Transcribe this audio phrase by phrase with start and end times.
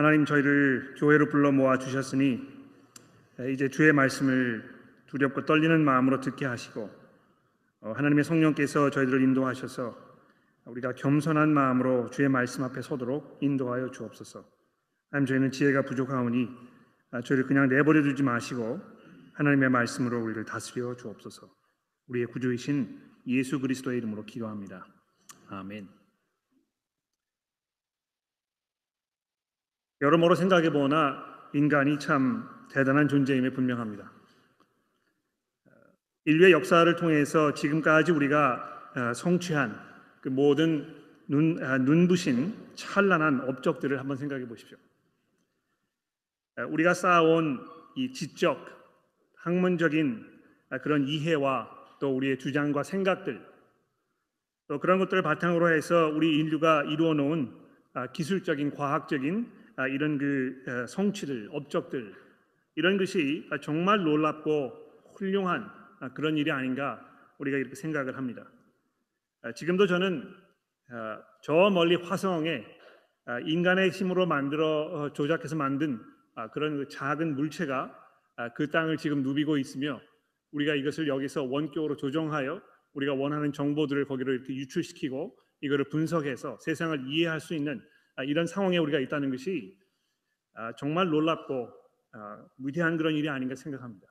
[0.00, 2.40] 하나님 저희를 교회로 불러 모아 주셨으니
[3.52, 4.64] 이제 주의 말씀을
[5.08, 6.90] 두렵고 떨리는 마음으로 듣게 하시고
[7.82, 9.94] 어, 하나님의 성령께서 저희들을 인도하셔서
[10.64, 14.42] 우리가 겸손한 마음으로 주의 말씀 앞에 서도록 인도하여 주옵소서.
[15.10, 16.48] 하나님 저희는 지혜가 부족하오니
[17.10, 18.80] 아, 저희를 그냥 내버려 두지 마시고
[19.34, 21.46] 하나님의 말씀으로 우리를 다스려 주옵소서.
[22.06, 24.86] 우리의 구주이신 예수 그리스도의 이름으로 기도합니다.
[25.48, 25.99] 아멘.
[30.00, 31.22] 여러모로 생각해 보나
[31.52, 34.10] 인간이 참 대단한 존재임에 분명합니다.
[36.24, 39.78] 인류의 역사를 통해서 지금까지 우리가 어, 성취한
[40.20, 40.96] 그 모든
[41.28, 44.78] 눈, 아, 눈부신 찬란한 업적들을 한번 생각해 보십시오.
[46.56, 47.60] 어, 우리가 쌓아온
[47.96, 48.58] 이 지적,
[49.36, 50.26] 학문적인
[50.70, 53.40] 아, 그런 이해와 또 우리의 주장과 생각들,
[54.66, 57.52] 또 그런 것들을 바탕으로 해서 우리 인류가 이루어 놓은
[57.92, 62.14] 아, 기술적인, 과학적인 이런 그 어, 성취들, 업적들
[62.76, 64.72] 이런 것이 정말 놀랍고
[65.16, 67.06] 훌륭한 아, 그런 일이 아닌가
[67.38, 68.50] 우리가 이렇게 생각을 합니다.
[69.42, 70.28] 아, 지금도 저는
[70.90, 72.64] 아, 저 멀리 화성에
[73.44, 76.00] 인간의 힘으로 만들어 어, 조작해서 만든
[76.52, 77.94] 그런 그 작은 물체가
[78.54, 80.00] 그 땅을 지금 누비고 있으며
[80.52, 82.62] 우리가 이것을 여기서 원격으로 조정하여
[82.94, 87.82] 우리가 원하는 정보들을 거기로 이렇게 유출시키고 이거를 분석해서 세상을 이해할 수 있는
[88.26, 89.78] 이런 상황에 우리가 있다는 것이
[90.76, 91.68] 정말 놀랍고
[92.58, 94.06] 위대한 그런 일이 아닌가 생각합니다.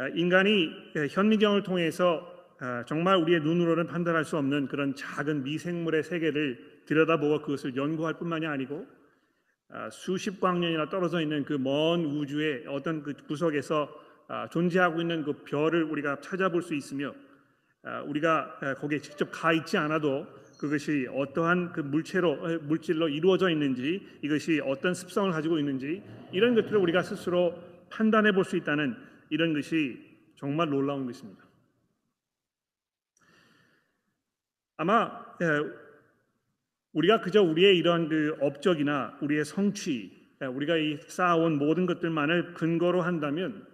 [0.00, 2.26] 아, 인간이 예, 현미경을 통해서
[2.58, 8.46] 아, 정말 우리의 눈으로는 판단할 수 없는 그런 작은 미생물의 세계를 들여다보고 그것을 연구할 뿐만이
[8.46, 8.86] 아니고
[9.68, 13.94] 아, 수십 광년이나 떨어져 있는 그 먼 우주의 어떤 그 구석에서
[14.50, 17.12] 존재하고 있는 그 별을 우리가 찾아볼 수 있으며
[18.06, 20.24] 우리가 거기에 직접 가 있지 않아도
[20.60, 26.76] 그것이 어떠한 그 물체로 어, 물질로 이루어져 있는지 이것이 어떤 습성을 가지고 있는지 이런 것들을
[26.76, 27.58] 우리가 스스로
[27.88, 28.94] 판단해 볼 수 있다는
[29.30, 29.98] 이런 것이
[30.36, 31.42] 정말 놀라운 것입니다.
[34.76, 35.46] 아마 예,
[36.92, 40.12] 우리가 그저 우리의 이러한 그 업적이나 우리의 성취,
[40.42, 43.66] 예, 우리가 이 쌓아온 모든 것들만을 근거로 한다면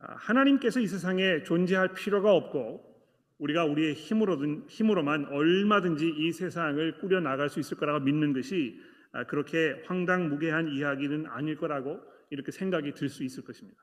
[0.00, 2.95] 아, 하나님께서 이 세상에 존재할 필요가 없고
[3.38, 4.38] 우리가 우리의 힘으로
[4.68, 8.80] 힘으로만 얼마든지 이 세상을 꾸려 나갈 수 있을 거라고 믿는 것이
[9.12, 13.82] 아, 그렇게 황당무계한 이야기는 아닐 거라고 이렇게 생각이 들 수 있을 것입니다.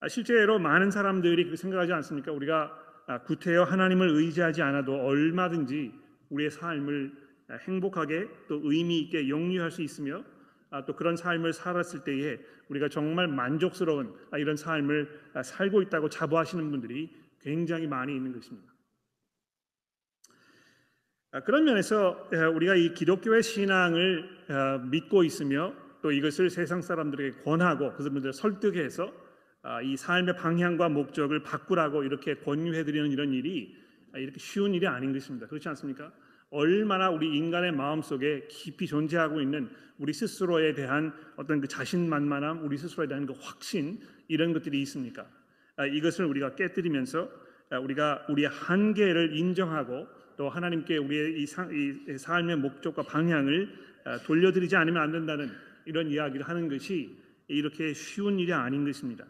[0.00, 2.32] 아, 실제로 많은 사람들이 그렇게 생각하지 않습니까?
[2.32, 5.92] 우리가 아, 구태여 하나님을 의지하지 않아도 얼마든지
[6.30, 7.12] 우리의 삶을
[7.48, 10.24] 아, 행복하게 또 의미 있게 영유할 수 있으며
[10.86, 12.38] 또 그런 삶을 살았을 때에
[12.68, 18.72] 우리가 정말 만족스러운 이런 삶을 살고 있다고 자부하시는 분들이 굉장히 많이 있는 것입니다.
[21.44, 24.28] 그런 면에서 우리가 이 기독교의 신앙을
[24.90, 29.12] 믿고 있으며 또 이것을 세상 사람들에게 권하고 그 사람들을 설득해서
[29.64, 33.76] 아, 이 삶의 방향과 목적을 바꾸라고 이렇게 권유해 드리는 이런 일이
[34.14, 35.46] 이렇게 쉬운 일이 아닌 것입니다.
[35.46, 36.12] 그렇지 않습니까?
[36.50, 42.76] 얼마나 우리 인간의 마음 속에 깊이 존재하고 있는 우리 스스로에 대한 어떤 그 자신만만함, 우리
[42.76, 45.26] 스스로에 대한 그 확신 이런 것들이 있습니까?
[45.76, 47.30] 아, 이것을 우리가 깨뜨리면서
[47.70, 50.06] 아, 우리가 우리의 한계를 인정하고
[50.36, 51.46] 또 하나님께 우리의 이,
[52.18, 53.68] 삶의 목적과 방향을
[54.26, 55.50] 돌려드리지 않으면 안 된다는
[55.84, 57.16] 이런 이야기를 하는 것이
[57.48, 59.26] 이렇게 쉬운 일이 아닌 것입니다.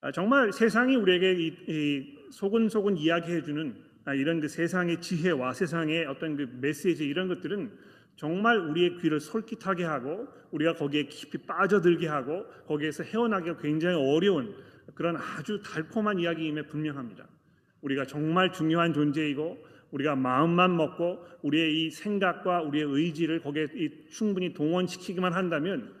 [0.00, 7.04] 아, 정말 세상이 우리에게 소근소근 이야기해주는 아, 이런 그 세상의 지혜와 세상의 어떤 그 메시지
[7.04, 7.70] 이런 것들은
[8.18, 14.56] 정말 우리의 귀를 솔깃하게 하고 우리가 거기에 깊이 빠져들게 하고 거기에서 헤어나기가 굉장히 어려운
[14.96, 17.28] 그런 아주 달콤한 이야기임에 분명합니다.
[17.80, 23.68] 우리가 정말 중요한 존재이고 우리가 마음만 먹고 우리의 이 생각과 우리의 의지를 거기에
[24.10, 25.94] 충분히 동원시키기만 한다면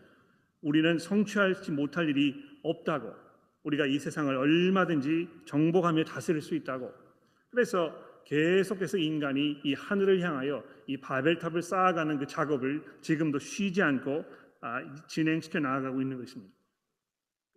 [0.60, 3.14] 우리는 성취하지 못할 일이 없다고
[3.62, 6.92] 우리가 이 세상을 얼마든지 정복하며 다스릴 수 있다고.
[7.50, 7.94] 그래서
[8.28, 14.24] 계속해서 인간이 이 하늘을 향하여 이 바벨탑을 쌓아가는 그 작업을 지금도 쉬지 않고
[14.60, 16.52] 아, 진행시켜 나아가고 있는 것입니다.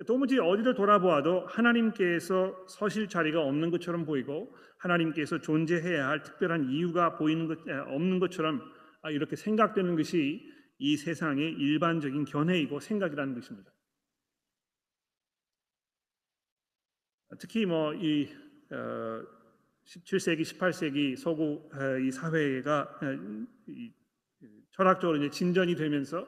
[0.07, 7.47] 도무지 어디를 돌아보아도 하나님께서 서실 자리가 없는 것처럼 보이고 하나님께서 존재해야 할 특별한 이유가 보이는
[7.47, 8.61] 것 없는 것처럼
[9.01, 13.71] 아, 이렇게 생각되는 것이 이 세상의 일반적인 견해이고 생각이라는 것입니다.
[17.39, 18.29] 특히 뭐이
[18.71, 19.40] 어,
[19.85, 22.99] 17세기, 18세기 서구 어, 이 사회가
[24.71, 26.27] 철학적으로 이제 진전이 되면서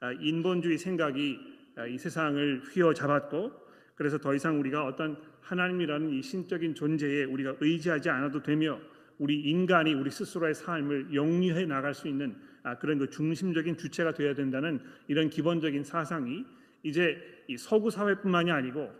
[0.00, 1.38] 아, 인본주의 생각이
[1.76, 3.52] 아, 이 세상을 휘어잡았고
[3.94, 8.80] 그래서 더 이상 우리가 어떤 하나님이라는 이 신적인 존재에 우리가 의지하지 않아도 되며
[9.18, 14.34] 우리 인간이 우리 스스로의 삶을 영위해 나갈 수 있는 아, 그런 그 중심적인 주체가 되어야
[14.34, 16.44] 된다는 이런 기본적인 사상이
[16.82, 18.90] 이제 이 서구 사회뿐만이 아니고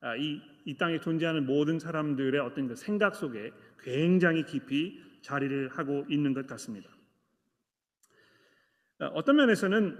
[0.00, 6.04] 아, 이, 이 땅에 존재하는 모든 사람들의 어떤 그 생각 속에 굉장히 깊이 자리를 하고
[6.10, 6.90] 있는 것 같습니다.
[8.98, 9.98] 아, 어떤 면에서는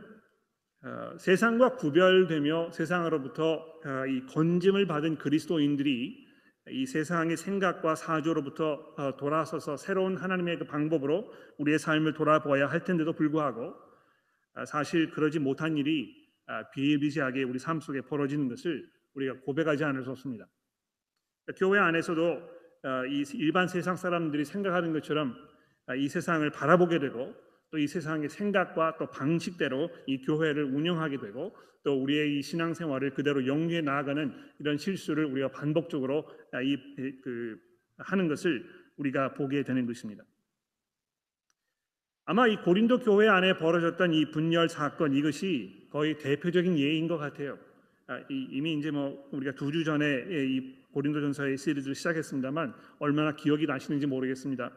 [0.83, 6.29] 어, 세상과 구별되며 세상으로부터 어, 이 건짐을 받은 그리스도인들이
[6.71, 13.15] 이 세상의 생각과 사조로부터 어, 돌아서서 새로운 하나님의 그 방법으로 우리의 삶을 돌아보아야 할 텐데도
[13.15, 13.75] 불구하고
[14.53, 16.15] 아, 사실 그러지 못한 일이
[16.45, 20.47] 아, 비일비재하게 우리 삶 속에 벌어지는 것을 우리가 고백하지 않을 수 없습니다.
[21.57, 22.23] 교회 안에서도
[22.85, 25.35] 어, 이 일반 세상 사람들이 생각하는 것처럼
[25.87, 27.35] 아, 이 세상을 바라보게 되고
[27.71, 31.55] 또 이 세상의 생각과 또 방식대로 이 교회를 운영하게 되고
[31.85, 37.59] 또 우리의 이 신앙생활을 그대로 영위해 나아가는 이런 실수를 우리가 반복적으로 아, 이그
[37.99, 38.65] 하는 것을
[38.97, 40.25] 우리가 보게 되는 것입니다.
[42.25, 47.59] 아마 이 고린도 교회 안에 벌어졌던 이 분열 사건 이것이 거의 대표적인 예인 것 같아요.
[48.07, 54.07] 아, 이미 이제 뭐 우리가 두 주 전에 이 고린도전서의 시리즈를 시작했습니다만 얼마나 기억이 나시는지
[54.07, 54.73] 모르겠습니다.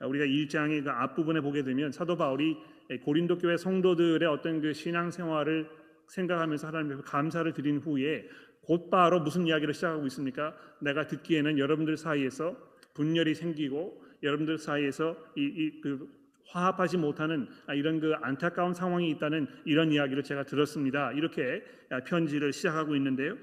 [0.00, 2.56] 우리가 1장의 그 앞부분에 보게 되면 사도 바울이
[3.04, 5.68] 고린도 교회 성도들의 어떤 그 신앙 생활을
[6.06, 8.26] 생각하면서 하나님께 감사를 드린 후에
[8.62, 10.56] 곧바로 무슨 이야기를 시작하고 있습니까?
[10.80, 12.56] 내가 듣기에는 여러분들 사이에서
[12.94, 16.08] 분열이 생기고 여러분들 사이에서 이그
[16.48, 21.12] 화합하지 못하는 이런 그 안타까운 상황이 있다는 이런 이야기를 제가 들었습니다.
[21.12, 21.62] 이렇게
[22.06, 23.36] 편지를 시작하고 있는데요.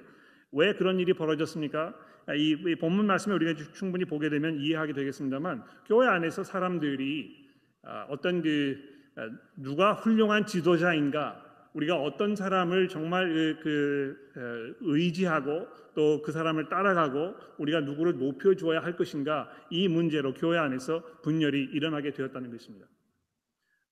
[0.51, 1.93] 왜 그런 일이 벌어졌습니까?
[2.25, 7.47] 아, 이, 이 본문 말씀을 우리가 충분히 보게 되면 이해하게 되겠습니다만 교회 안에서 사람들이
[7.83, 8.77] 아, 어떤 그
[9.15, 11.41] 아, 누가 훌륭한 지도자인가
[11.73, 18.81] 우리가 어떤 사람을 정말 그, 그 의지하고 또 그 사람을 따라가고 우리가 누구를 높여 주어야
[18.81, 22.87] 할 것인가 이 문제로 교회 안에서 분열이 일어나게 되었다는 것입니다.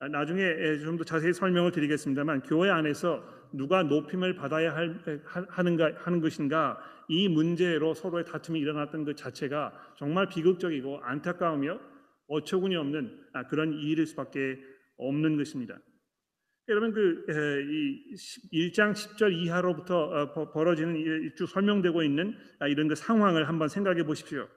[0.09, 6.80] 나중에 좀 더 자세히 설명을 드리겠습니다만 교회 안에서 누가 높임을 받아야 할, 하는가 하는 것인가
[7.07, 11.80] 이 문제로 서로의 다툼이 일어났던 그 자체가 정말 비극적이고 안타까우며
[12.27, 14.57] 어처구니 없는 아, 그런 일일 수밖에
[14.98, 15.77] 없는 것입니다.
[16.69, 18.15] 여러분 그이
[18.53, 24.48] 1장 10절 이하로부터 어, 벌어지는 쭉 설명되고 있는 아, 이런 그 상황을 한번 생각해 보십시오.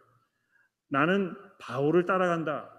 [0.89, 2.71] 나는 바울을 따라간다.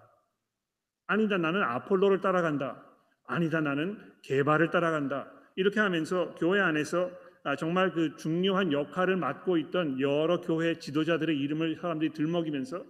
[1.06, 2.82] 아니다 나는 아폴로를 따라간다.
[3.26, 5.30] 아니다 나는 개발을 따라간다.
[5.56, 7.10] 이렇게 하면서 교회 안에서
[7.44, 12.84] 아, 정말 그 중요한 역할을 맡고 있던 여러 교회 지도자들의 이름을 사람들이 들먹이면서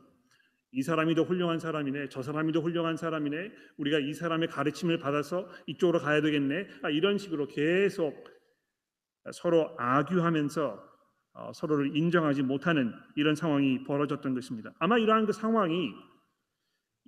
[0.72, 5.48] 이 사람이 더 훌륭한 사람이네, 저 사람이 더 훌륭한 사람이네, 우리가 이 사람의 가르침을 받아서
[5.66, 8.14] 이쪽으로 가야 되겠네, 아, 이런 식으로 계속
[9.32, 10.96] 서로 악유하면서
[11.34, 14.72] 어, 서로를 인정하지 못하는 이런 상황이 벌어졌던 것입니다.
[14.78, 15.92] 아마 이러한 그 상황이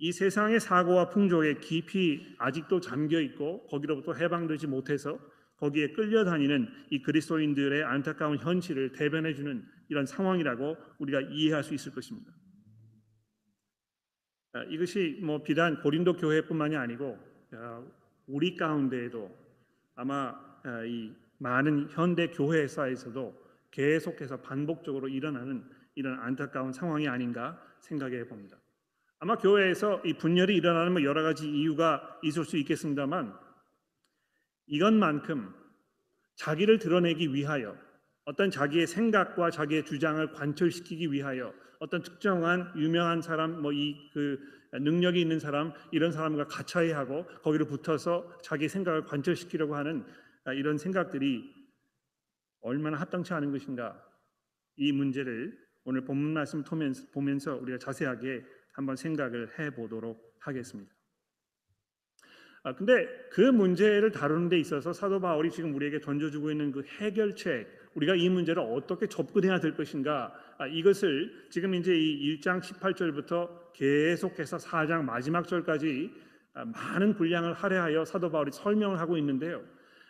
[0.01, 5.19] 이 세상의 사고와 풍족에 깊이 아직도 잠겨 있고 거기로부터 해방되지 못해서
[5.57, 12.31] 거기에 끌려다니는 이 그리스도인들의 안타까운 현실을 대변해 주는 이런 상황이라고 우리가 이해할 수 있을 것입니다.
[14.53, 17.19] 아, 이것이 뭐 비단 고린도 교회뿐만이 아니고
[17.51, 17.83] 아,
[18.25, 19.29] 우리 가운데에도
[19.95, 25.65] 아마 아, 이 많은 현대 교회사에서도 계속해서 반복적으로 일어나는
[25.95, 28.57] 이런 안타까운 상황이 아닌가 생각해 봅니다.
[29.19, 33.33] 아마 교회에서 이 분열이 일어나는 뭐 여러 가지 이유가 있을 수 있겠습니다만
[34.67, 35.53] 이것만큼
[36.35, 37.75] 자기를 드러내기 위하여
[38.25, 44.39] 어떤 자기의 생각과 자기의 주장을 관철시키기 위하여 어떤 특정한 유명한 사람 뭐 이 그
[44.71, 50.05] 능력이 있는 사람 이런 사람과 가차이하고 거기를 붙어서 자기 생각을 관철시키려고 하는
[50.55, 51.51] 이런 생각들이
[52.61, 53.99] 얼마나 합당치 않은 것인가
[54.75, 58.45] 이 문제를 오늘 본문 말씀 보면서 우리가 자세하게
[58.79, 60.89] 한번 생각을 해 보도록 하겠습니다.
[62.63, 67.67] 아, 근데 그 문제를 다루는 데 있어서 사도 바울이 지금 우리에게 던져주고 있는 그 해결책,
[67.95, 74.57] 우리가 이 문제를 어떻게 접근해야 될 것인가, 아, 이것을 지금 이제 이 1장 18절부터 계속해서
[74.57, 76.13] 4장 마지막 절까지
[76.53, 79.61] 아, 많은 분량을 할애하여 사도 바울이 설명을 하고 있는데요.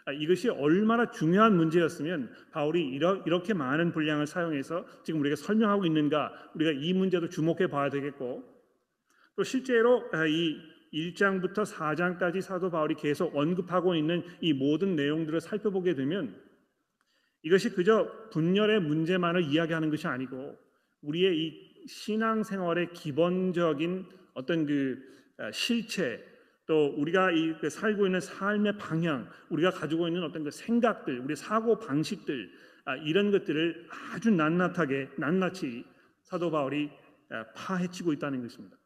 [0.06, 6.72] 아, 이것이 얼마나 중요한 문제였으면 바울이 이렇게 많은 분량을 사용해서 지금 우리가 설명하고 있는가, 우리가
[6.72, 8.59] 이 문제도 주목해 봐야 되겠고,
[9.40, 10.60] 또 실제로 아, 이
[10.94, 16.36] 1장부터 4장까지 사도 바울이 계속 언급하고 있는 이 모든 내용들을 살펴보게 되면
[17.42, 20.58] 이것이 그저 분열의 문제만을 이야기하는 것이 아니고
[21.04, 25.00] 우리의 이 신앙생활의 기본적인 어떤 그
[25.38, 26.22] 아, 실체
[26.66, 31.80] 또 우리가 이그 살고 있는 삶의 방향, 우리가 가지고 있는 어떤 그 생각들, 우리 사고
[31.80, 32.52] 방식들
[32.84, 35.86] 아, 이런 것들을 아주 낱낱하게 낱낱이
[36.24, 36.92] 사도 바울이
[37.30, 38.79] 아, 파헤치고 있다는 것입니다.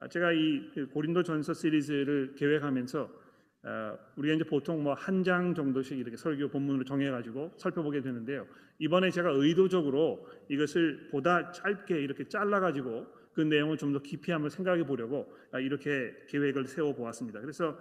[0.00, 3.26] 아, 제가 이그 고린도 전서 시리즈를 계획하면서
[3.64, 8.46] 어, 우리가 이제 보통 뭐 한 장 정도씩 이렇게 설교 본문으로 정해가지고 살펴보게 되는데요.
[8.78, 14.84] 이번에 제가 의도적으로 이것을 보다 짧게 이렇게 잘라가지고 그 내용을 좀 더 깊이 한번 생각해
[14.86, 17.40] 보려고 아, 이렇게 계획을 세워 보았습니다.
[17.40, 17.78] 그래서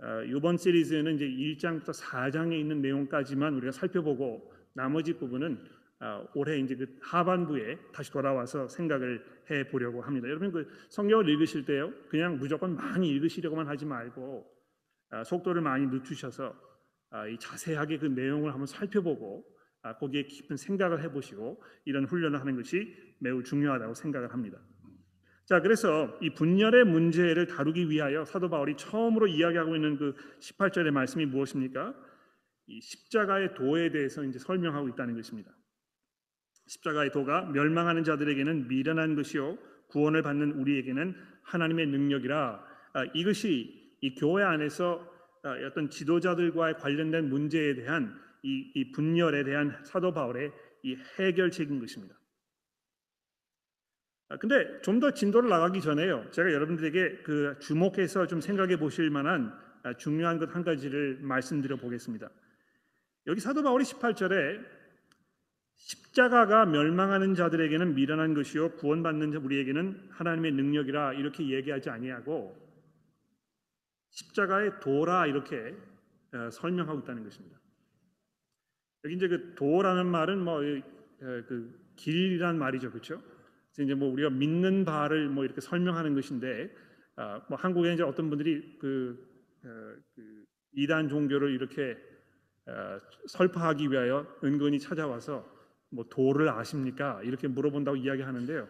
[0.00, 5.58] 어, 이번 시리즈는 이제 1장부터 4장에 있는 내용까지만 우리가 살펴보고 나머지 부분은
[6.00, 10.28] 어, 올해 이제 그 하반부에 다시 돌아와서 생각을 해 보려고 합니다.
[10.28, 14.46] 여러분 그 성경을 읽으실 때요, 그냥 무조건 많이 읽으시려고만 하지 말고
[15.10, 16.54] 아, 속도를 많이 늦추셔서
[17.10, 19.44] 아, 이 자세하게 그 내용을 한번 살펴보고
[19.82, 24.58] 아, 거기에 깊은 생각을 해보시고 이런 훈련을 하는 것이 매우 중요하다고 생각을 합니다.
[25.46, 31.24] 자, 그래서 이 분열의 문제를 다루기 위하여 사도 바울이 처음으로 이야기하고 있는 그 18절의 말씀이
[31.24, 31.94] 무엇입니까?
[32.66, 35.50] 이 십자가의 도에 대해서 이제 설명하고 있다는 것입니다.
[36.68, 39.58] 십자가의 도가 멸망하는 자들에게는 미련한 것이요
[39.88, 45.06] 구원을 받는 우리에게는 하나님의 능력이라 아, 이것이 이 교회 안에서
[45.42, 52.14] 아, 어떤 지도자들과의 관련된 문제에 대한 이, 이 분열에 대한 사도 바울의 이 해결책인 것입니다.
[54.28, 56.30] 아, 근데 좀 더 진도를 나가기 전에요.
[56.30, 59.52] 제가 여러분들에게 그 주목해서 좀 생각해 보실 만한
[59.84, 62.30] 아, 중요한 것 한 가지를 말씀드려 보겠습니다.
[63.26, 64.77] 여기 사도 바울이 18절에
[65.78, 72.56] 십자가가 멸망하는 자들에게는 미련한 것이요 구원받는 자 우리에게는 하나님의 능력이라 이렇게 얘기하지 아니하고
[74.10, 75.74] 십자가의 도라 이렇게
[76.34, 77.58] 어, 설명하고 있다는 것입니다.
[79.04, 80.62] 여기 이제 그 도라는 말은 뭐
[81.18, 83.22] 그 길이란 말이죠, 그렇죠?
[83.78, 86.74] 이제 뭐 우리가 믿는 바를 뭐 이렇게 설명하는 것인데,
[87.16, 89.18] 아, 뭐 한국에 이제 어떤 분들이 그,
[89.64, 89.68] 어,
[90.14, 91.96] 그 이단 종교를 이렇게
[92.66, 95.46] 어, 설파하기 위하여 은근히 찾아와서
[95.90, 97.20] 뭐 도를 아십니까?
[97.22, 98.68] 이렇게 물어본다고 이야기하는데요.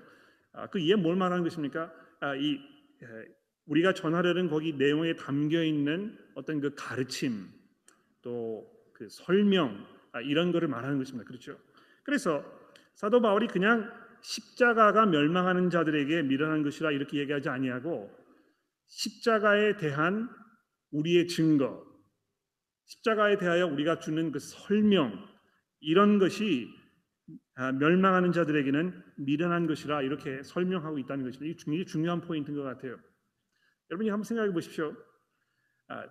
[0.53, 1.93] 아, 그 이해 뭘 말하는 것입니까?
[2.21, 2.61] 아, 이
[3.67, 7.49] 우리가 전하려는 거기 내용에 담겨 있는 어떤 그 가르침
[8.23, 11.25] 또 그 설명 아, 이런 거를 말하는 것입니다.
[11.25, 11.57] 그렇죠?
[12.03, 12.45] 그래서
[12.97, 13.89] 사도 바울이 그냥
[14.21, 18.11] 십자가가 멸망하는 자들에게 미련한 것이라 이렇게 얘기하지 아니하고
[18.89, 20.29] 십자가에 대한
[20.91, 21.87] 우리의 증거,
[22.87, 25.25] 십자가에 대하여 우리가 주는 그 설명
[25.79, 26.78] 이런 것이 아,
[27.79, 31.65] 멸망하는 자들에게는 미련한 것이라 이렇게 설명하고 있다는 것입니다.
[31.67, 32.97] 이게 중요한 포인트인 것 같아요.
[33.91, 34.95] 여러분이 한번 생각해 보십시오.
[35.89, 36.07] 아,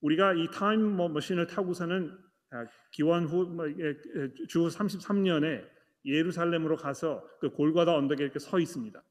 [0.00, 2.16] 우리가 이 타임 머신을 타고서는
[2.50, 5.66] 아, 기원 후주 33년에
[6.06, 9.02] 예루살렘으로 가서 그 골과다 언덕에 이렇게 서 있습니다.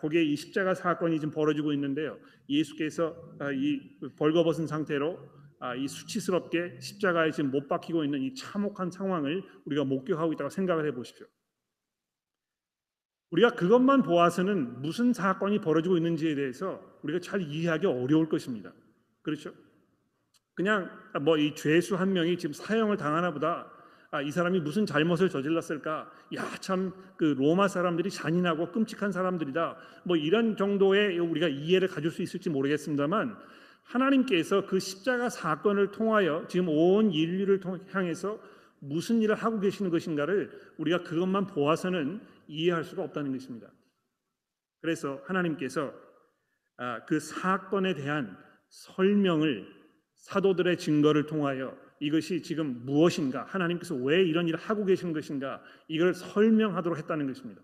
[0.00, 2.16] 거기에 이 십자가 사건이 지금 벌어지고 있는데요.
[2.48, 3.14] 예수께서
[3.54, 5.41] 이 벌거벗은 상태로 아,
[5.78, 11.26] 이 수치스럽게 십자가에 지금 못 박히고 있는 이 참혹한 상황을 우리가 목격하고 있다고 생각을 해보십시오.
[13.30, 18.72] 우리가 그것만 보아서는 무슨 사건이 벌어지고 있는지에 대해서 우리가 잘 이해하기 어려울 것입니다.
[19.22, 19.52] 그렇죠?
[20.54, 20.90] 그냥
[21.22, 23.70] 뭐 이 죄수 한 명이 지금 사형을 당하나 보다.
[24.10, 26.10] 아, 이 사람이 무슨 잘못을 저질렀을까?
[26.36, 29.76] 야, 참 그 로마 사람들이 잔인하고 끔찍한 사람들이다.
[30.04, 33.38] 뭐 이런 정도의 우리가 이해를 가질 수 있을지 모르겠습니다만
[33.82, 37.60] 하나님께서 그 십자가 사건을 통하여 지금 온 인류를
[37.90, 38.40] 향해서
[38.78, 43.70] 무슨 일을 하고 계시는 것인가를 우리가 그것만 보아서는 이해할 수가 없다는 것입니다.
[44.80, 45.94] 그래서 하나님께서
[46.78, 48.36] 아, 그 사건에 대한
[48.68, 49.66] 설명을
[50.16, 56.98] 사도들의 증거를 통하여 이것이 지금 무엇인가 하나님께서 왜 이런 일을 하고 계신 것인가 이걸 설명하도록
[56.98, 57.62] 했다는 것입니다.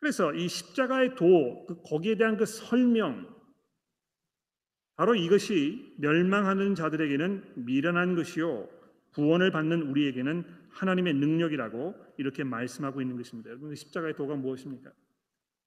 [0.00, 3.37] 그래서 이 십자가의 도그 거기에 대한 그 설명
[4.98, 8.68] 바로 이것이 멸망하는 자들에게는 미련한 것이요
[9.14, 13.48] 구원을 받는 우리에게는 하나님의 능력이라고 이렇게 말씀하고 있는 것입니다.
[13.50, 14.90] 여러분 십자가의 도가 무엇입니까?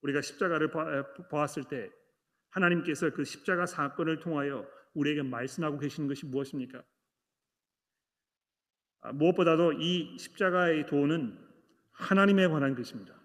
[0.01, 0.69] 우리가 십자가를
[1.29, 1.89] 보았을 때
[2.50, 6.83] 하나님께서 그 십자가 사건을 통하여 우리에게 말씀하고 계시는 것이 무엇입니까?
[9.00, 11.38] 아, 무엇보다도 이 십자가의 도는
[11.93, 13.15] 하나님에 관한 것입니다.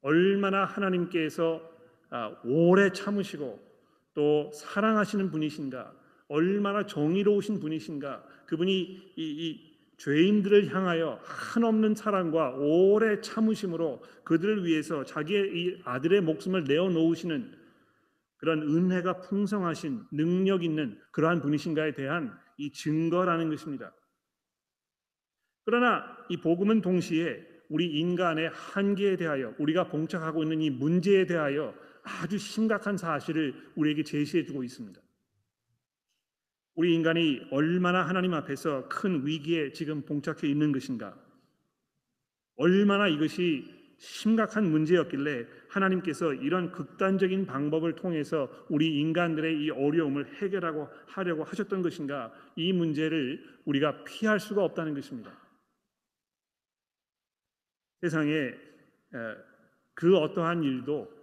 [0.00, 1.60] 얼마나 하나님께서
[2.08, 3.69] 아, 오래 참으시고
[4.14, 5.92] 또 사랑하시는 분이신가,
[6.28, 15.50] 얼마나 정의로우신 분이신가, 그분이 이, 이 죄인들을 향하여 한없는 사랑과 오래 참으심으로 그들을 위해서 자기의
[15.54, 17.54] 이 아들의 목숨을 내어 놓으시는
[18.38, 23.92] 그런 은혜가 풍성하신 능력 있는 그러한 분이신가에 대한 이 증거라는 것입니다.
[25.66, 32.38] 그러나 이 복음은 동시에 우리 인간의 한계에 대하여 우리가 봉착하고 있는 이 문제에 대하여 아주
[32.38, 35.00] 심각한 사실을 우리에게 제시해 주고 있습니다.
[36.74, 41.18] 우리 인간이 얼마나 하나님 앞에서 큰 위기에 지금 봉착해 있는 것인가?
[42.56, 51.44] 얼마나 이것이 심각한 문제였길래 하나님께서 이런 극단적인 방법을 통해서 우리 인간들의 이 어려움을 해결하고 하려고
[51.44, 52.32] 하셨던 것인가?
[52.56, 55.38] 이 문제를 우리가 피할 수가 없다는 것입니다.
[58.00, 58.54] 세상에
[59.92, 61.19] 그 어떠한 일도 어,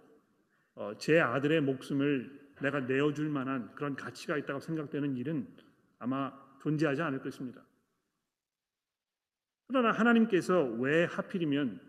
[0.98, 5.46] 제 아들의 목숨을 내가 내어줄 만한 그런 가치가 있다고 생각되는 일은
[5.98, 7.62] 아마 존재하지 않을 것입니다.
[9.68, 11.80] 그러나 하나님께서 왜 하필이면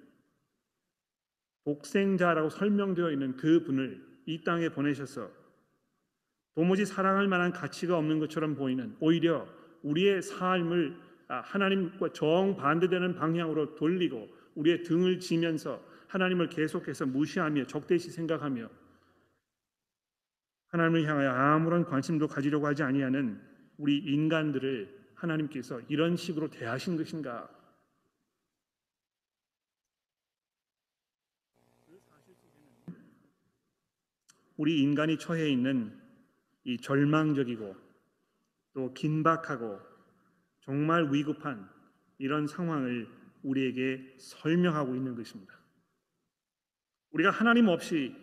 [1.63, 5.29] 복생자라고 설명되어 있는 그 분을 이 땅에 보내셔서
[6.55, 9.48] 도무지 사랑할 만한 가치가 없는 것처럼 보이는 오히려
[9.84, 10.98] 우리의 삶을
[11.29, 18.69] 아, 하나님과 정반대되는 방향으로 돌리고 우리의 등을 지면서 하나님을 계속해서 무시하며 적대시 생각하며
[20.67, 23.41] 하나님을 향하여 아무런 관심도 가지려고 하지 아니하는
[23.77, 27.49] 우리 인간들을 하나님께서 이런 식으로 대하신 것인가?
[34.57, 35.97] 우리 인간이 처해 있는
[36.63, 37.75] 이 절망적이고
[38.73, 39.79] 또 긴박하고
[40.61, 41.69] 정말 위급한
[42.17, 43.07] 이런 상황을
[43.43, 45.58] 우리에게 설명하고 있는 것입니다.
[47.11, 48.15] 우리가 하나님 없이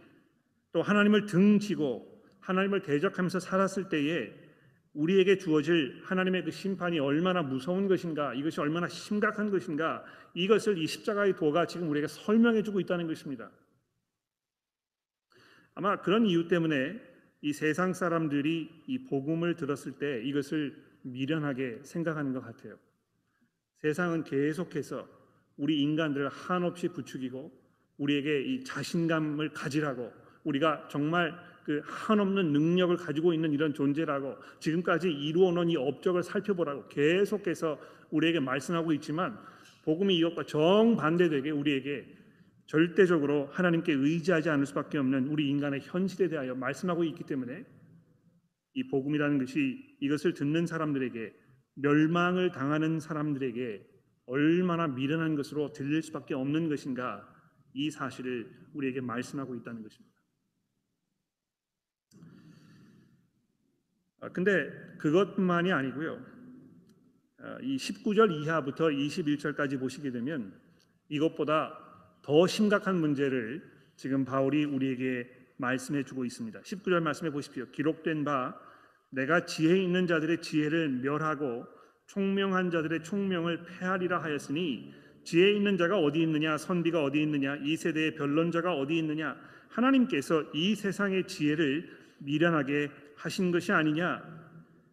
[0.72, 4.32] 또 하나님을 등지고 하나님을 대적하면서 살았을 때에
[4.92, 11.36] 우리에게 주어질 하나님의 그 심판이 얼마나 무서운 것인가, 이것이 얼마나 심각한 것인가, 이것을 이 십자가의
[11.36, 13.50] 도가 지금 우리에게 설명해 주고 있다는 것입니다.
[15.74, 16.98] 아마 그런 이유 때문에
[17.42, 22.78] 이 세상 사람들이 이 복음을 들었을 때 이것을 미련하게 생각하는 것 같아요.
[23.76, 25.06] 세상은 계속해서
[25.58, 27.65] 우리 인간들을 한없이 부추기고
[27.98, 30.12] 우리에게 이 자신감을 가지라고
[30.44, 31.34] 우리가 정말
[31.64, 37.78] 그 한없는 능력을 가지고 있는 이런 존재라고 지금까지 이루어놓은 이 업적을 살펴보라고 계속해서
[38.10, 39.36] 우리에게 말씀하고 있지만
[39.84, 42.06] 복음이 이것과 정반대되게 우리에게
[42.66, 47.64] 절대적으로 하나님께 의지하지 않을 수밖에 없는 우리 인간의 현실에 대하여 말씀하고 있기 때문에
[48.74, 51.32] 이 복음이라는 것이 이것을 듣는 사람들에게
[51.74, 53.86] 멸망을 당하는 사람들에게
[54.26, 57.35] 얼마나 미련한 것으로 들릴 수밖에 없는 것인가
[57.76, 60.16] 이 사실을 우리에게 말씀하고 있다는 것입니다.
[64.20, 66.24] 아, 근데 그것만이 아니고요.
[67.38, 70.58] 아, 이 19절 이하부터 21절까지 보시게 되면
[71.10, 71.78] 이것보다
[72.22, 73.62] 더 심각한 문제를
[73.94, 76.58] 지금 바울이 우리에게 말씀해 주고 있습니다.
[76.62, 77.66] 19절 말씀해 보십시오.
[77.72, 78.58] 기록된 바
[79.10, 81.66] 내가 지혜 있는 자들의 지혜를 멸하고
[82.06, 84.94] 총명한 자들의 총명을 폐하리라 하였으니
[85.26, 89.36] 지혜 있는 자가 어디 있느냐 선비가 어디 있느냐 이 세대의 변론자가 어디 있느냐
[89.68, 94.22] 하나님께서 이 세상의 지혜를 미련하게 하신 것이 아니냐?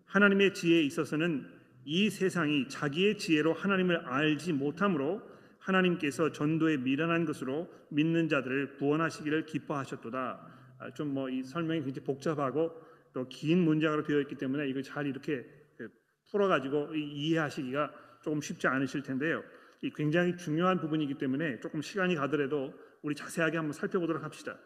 [0.05, 1.47] 하나님의 지혜에 있어서는
[1.85, 5.21] 이 세상이 자기의 지혜로 하나님을 알지 못하므로
[5.59, 10.53] 하나님께서 전도에 미련한 것으로 믿는 자들을 구원하시기를 기뻐하셨도다.
[10.79, 15.45] 아, 좀뭐 이 설명이 굉장히 복잡하고 또 긴 문장으로 되어 있기 때문에 이걸 잘 이렇게
[15.77, 15.87] 그
[16.31, 17.93] 풀어가지고 이해하시기가
[18.23, 19.43] 조금 쉽지 않으실 텐데요.
[19.83, 24.57] 이 굉장히 중요한 부분이기 때문에 조금 시간이 가더라도 우리 자세하게 한번 살펴보도록 합시다.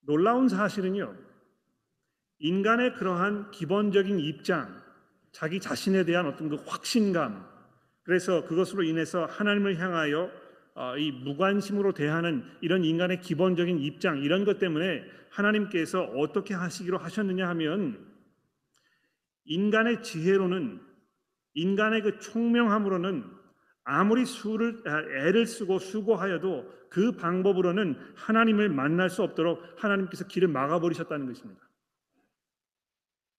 [0.00, 1.14] 놀라운 사실은요.
[2.38, 4.82] 인간의 그러한 기본적인 입장,
[5.30, 7.46] 자기 자신에 대한 어떤 그 확신감,
[8.02, 10.30] 그래서 그것으로 인해서 하나님을 향하여
[10.74, 17.46] 어, 이 무관심으로 대하는 이런 인간의 기본적인 입장 이런 것 때문에 하나님께서 어떻게 하시기로 하셨느냐
[17.50, 18.06] 하면
[19.44, 20.87] 인간의 지혜로는
[21.58, 23.24] 인간의 그 총명함으로는
[23.84, 30.78] 아무리 수를 아, 애를 쓰고 수고하여도 그 방법으로는 하나님을 만날 수 없도록 하나님께서 길을 막아
[30.78, 31.60] 버리셨다는 것입니다.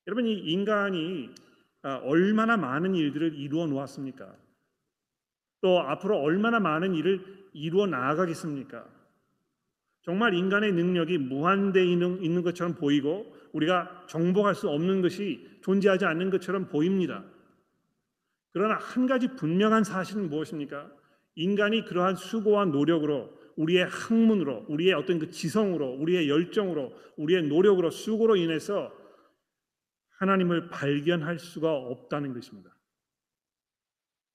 [0.07, 1.29] 여러분 이 인간이
[1.83, 4.35] 아, 얼마나 많은 일들을 이루어 놓았습니까?
[5.61, 8.85] 또 앞으로 얼마나 많은 일을 이루어 나아가겠습니까?
[10.01, 16.69] 정말 인간의 능력이 무한대 있는 것처럼 보이고 우리가 정복할 수 없는 것이 존재하지 않는 것처럼
[16.69, 17.23] 보입니다.
[18.51, 20.91] 그러나 한 가지 분명한 사실은 무엇입니까?
[21.35, 28.35] 인간이 그러한 수고와 노력으로 우리의 학문으로 우리의 어떤 그 지성으로 우리의 열정으로 우리의 노력으로 수고로
[28.37, 28.93] 인해서
[30.19, 32.75] 하나님을 발견할 수가 없다는 것입니다.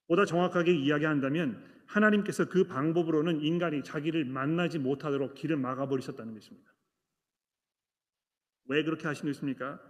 [0.07, 6.75] 보다 정확하게 이야기한다면 하나님께서 그 방법으로는 인간이 자기를 만나지 못하도록 길을 막아버리셨다는 것입니다.
[8.67, 9.81] 왜 그렇게 하신 것입니까?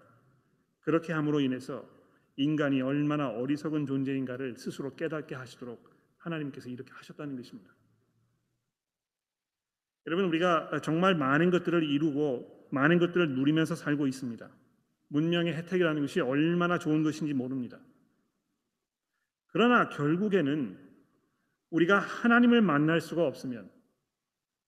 [0.81, 1.89] 그렇게 함으로 인해서
[2.37, 7.73] 인간이 얼마나 어리석은 존재인가를 스스로 깨닫게 하시도록 하나님께서 이렇게 하셨다는 것입니다.
[10.07, 14.51] 여러분 우리가 정말 많은 것들을 이루고 많은 것들을 누리면서 살고 있습니다.
[15.09, 17.79] 문명의 혜택이라는 것이 얼마나 좋은 것인지 모릅니다.
[19.49, 20.79] 그러나 결국에는
[21.71, 23.71] 우리가 하나님을 만날 수가 없으면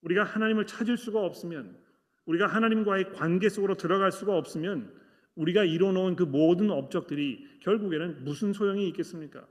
[0.02, 1.76] 우리가 하나님을 찾을 수가 없으면
[2.26, 4.92] 우리가 하나님과의 관계 속으로 들어갈 수가 없으면
[5.36, 9.46] 우리가 이뤄놓은 그 모든 업적들이 결국에는 무슨 소용이 있겠습니까?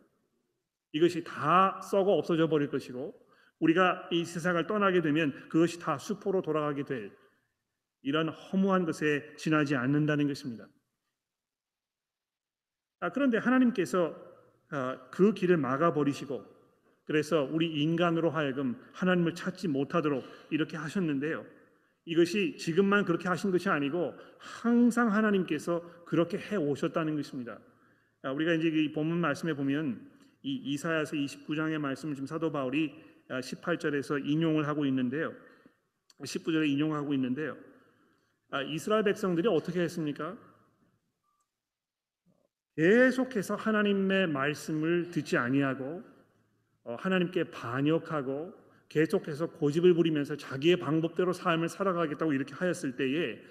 [0.92, 3.14] 이것이 다 썩어 없어져 버릴 것이고
[3.60, 7.12] 우리가 이 세상을 떠나게 되면 그것이 다 수포로 돌아가게 될
[8.02, 10.68] 이런 허무한 것에 지나지 않는다는 것입니다.
[13.00, 14.16] 아, 그런데 하나님께서
[14.70, 16.44] 아, 그 길을 막아 버리시고
[17.06, 21.46] 그래서 우리 인간으로 하여금 하나님을 찾지 못하도록 이렇게 하셨는데요.
[22.06, 27.60] 이것이 지금만 그렇게 하신 것이 아니고 항상 하나님께서 그렇게 해 오셨다는 것입니다.
[28.22, 30.12] 아, 우리가 이제 이 본문 말씀에 보면
[30.44, 32.94] 이 이사야서 29장의 말씀을 지금 사도 바울이
[33.30, 35.34] 18절에서 인용을 하고 있는데요.
[36.20, 37.58] 19절에 인용하고 있는데요.
[38.70, 40.38] 이스라엘 백성들이 어떻게 했습니까?
[42.76, 46.04] 계속해서 하나님의 말씀을 듣지 아니하고
[46.84, 48.54] 어, 하나님께 반역하고
[48.96, 53.42] 계속해서 고집을 부리면서 자기의 방법대로 삶을 살아가겠다고 이렇게 하였을 때에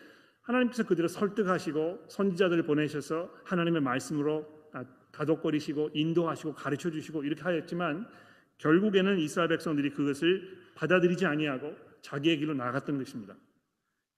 [0.41, 8.09] 하나님께서 그들을 설득하시고 선지자들을 보내셔서 하나님의 말씀으로 아, 다독거리시고 인도하시고 가르쳐 주시고 이렇게 하였지만
[8.57, 13.37] 결국에는 이스라엘 백성들이 그것을 받아들이지 아니하고 자기의 길로 나갔던 것입니다.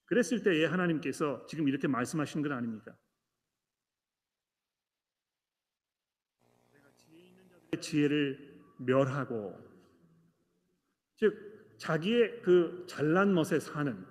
[0.05, 2.95] 그랬을 때에 하나님께서 지금 이렇게 말씀하시는 건 아닙니까?
[7.81, 9.76] 지혜를 멸하고
[11.17, 14.05] 즉 자기의 그 잘난 멋에 사는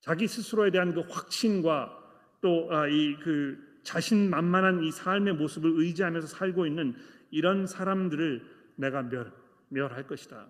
[0.00, 2.04] 자기 스스로에 대한 그 확신과
[2.40, 6.94] 또 이그 아, 자신만만한 이 삶의 모습을 의지하면서 살고 있는
[7.30, 8.44] 이런 사람들을
[8.76, 9.32] 내가 멸
[9.68, 10.48] 멸할 것이다.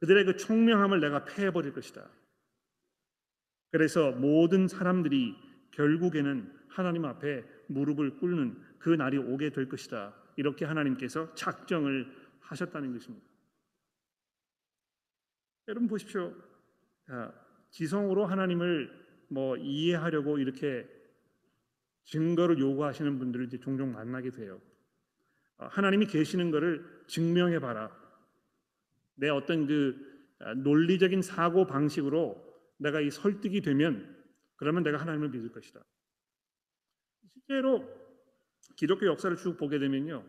[0.00, 2.08] 그들의 그 총명함을 내가 패해버릴 것이다.
[3.72, 5.34] 그래서 모든 사람들이
[5.72, 10.14] 결국에는 하나님 앞에 무릎을 꿇는 그 날이 오게 될 것이다.
[10.36, 12.12] 이렇게 하나님께서 작정을
[12.44, 13.26] 하셨다는 것입니다.
[15.68, 16.34] 여러분 보십시오.
[17.70, 20.88] 지성으로 하나님을 뭐 이해하려고 이렇게
[22.04, 24.60] 증거를 요구하시는 분들을 이제 종종 만나게 돼요.
[25.56, 27.90] 어, 하나님이 계시는 것을 증명해 봐라.
[29.14, 32.42] 내 어떤 그 아, 논리적인 사고 방식으로
[32.76, 34.14] 내가 이 설득이 되면
[34.56, 35.82] 그러면 내가 하나님을 믿을 것이다.
[37.32, 37.88] 실제로
[38.76, 40.24] 기독교 역사를 쭉 보게 되면요,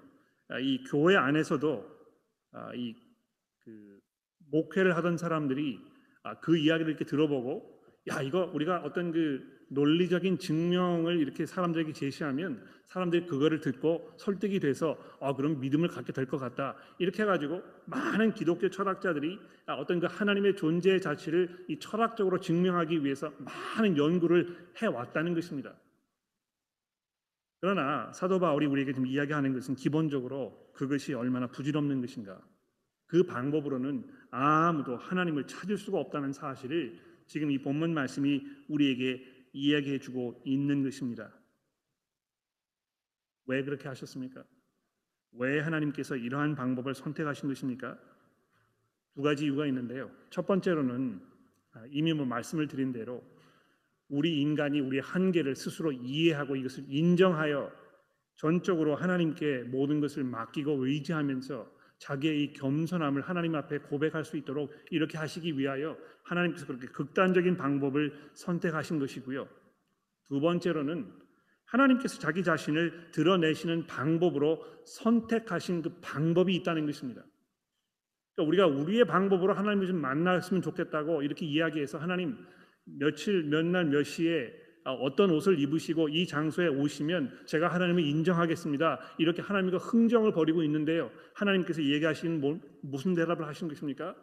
[0.49, 1.94] 아, 이 교회 안에서도 아,
[2.75, 2.95] 이
[3.65, 3.99] 그
[4.51, 5.79] 목회를 하던 사람들이
[6.23, 12.63] 아, 그 이야기를 이렇게 들어보고, 야 이거 우리가 어떤 그 논리적인 증명을 이렇게 사람들에게 제시하면
[12.85, 18.35] 사람들이 그거를 듣고 설득이 돼서 아 그럼 믿음을 갖게 될 것 같다 이렇게 해가지고 많은
[18.35, 25.33] 기독교 철학자들이 어떤 그 하나님의 존재 자체를 이 철학적으로 증명하기 위해서 많은 연구를 해 왔다는
[25.33, 25.73] 것입니다.
[27.59, 32.41] 그러나 사도 바울이 우리에게 지금 이야기하는 것은 기본적으로 그것이 얼마나 부질없는 것인가.
[33.07, 40.41] 그 방법으로는 아무도 하나님을 찾을 수가 없다는 사실을 지금 이 본문 말씀이 우리에게 이야기해 주고
[40.45, 41.31] 있는 것입니다.
[43.45, 44.43] 왜 그렇게 하셨습니까?
[45.33, 47.97] 왜 하나님께서 이러한 방법을 선택하신 것입니까?
[49.13, 50.11] 두 가지 이유가 있는데요.
[50.29, 51.21] 첫 번째로는
[51.89, 53.23] 이미 뭐 말씀을 드린 대로
[54.09, 57.71] 우리 인간이 우리의 한계를 스스로 이해하고 이것을 인정하여
[58.35, 65.17] 전적으로 하나님께 모든 것을 맡기고 의지하면서 자기의 이 겸손함을 하나님 앞에 고백할 수 있도록 이렇게
[65.17, 69.47] 하시기 위하여 하나님께서 그렇게 극단적인 방법을 선택하신 것이고요.
[70.27, 71.11] 두 번째로는
[71.65, 77.23] 하나님께서 자기 자신을 드러내시는 방법으로 선택하신 그 방법이 있다는 것입니다.
[78.35, 82.37] 그러니까 우리가 우리의 방법으로 하나님을 좀 만났으면 좋겠다고 이렇게 이야기해서 하나님
[82.85, 88.99] 며칠 몇 날 몇 시에 아, 어떤 옷을 입으시고 이 장소에 오시면 제가 하나님을 인정하겠습니다.
[89.17, 91.11] 이렇게 하나님과 흥정을 벌이고 있는데요.
[91.33, 94.15] 하나님께서 얘기하시는 뭐, 무슨 대답을 하시는 것입니까?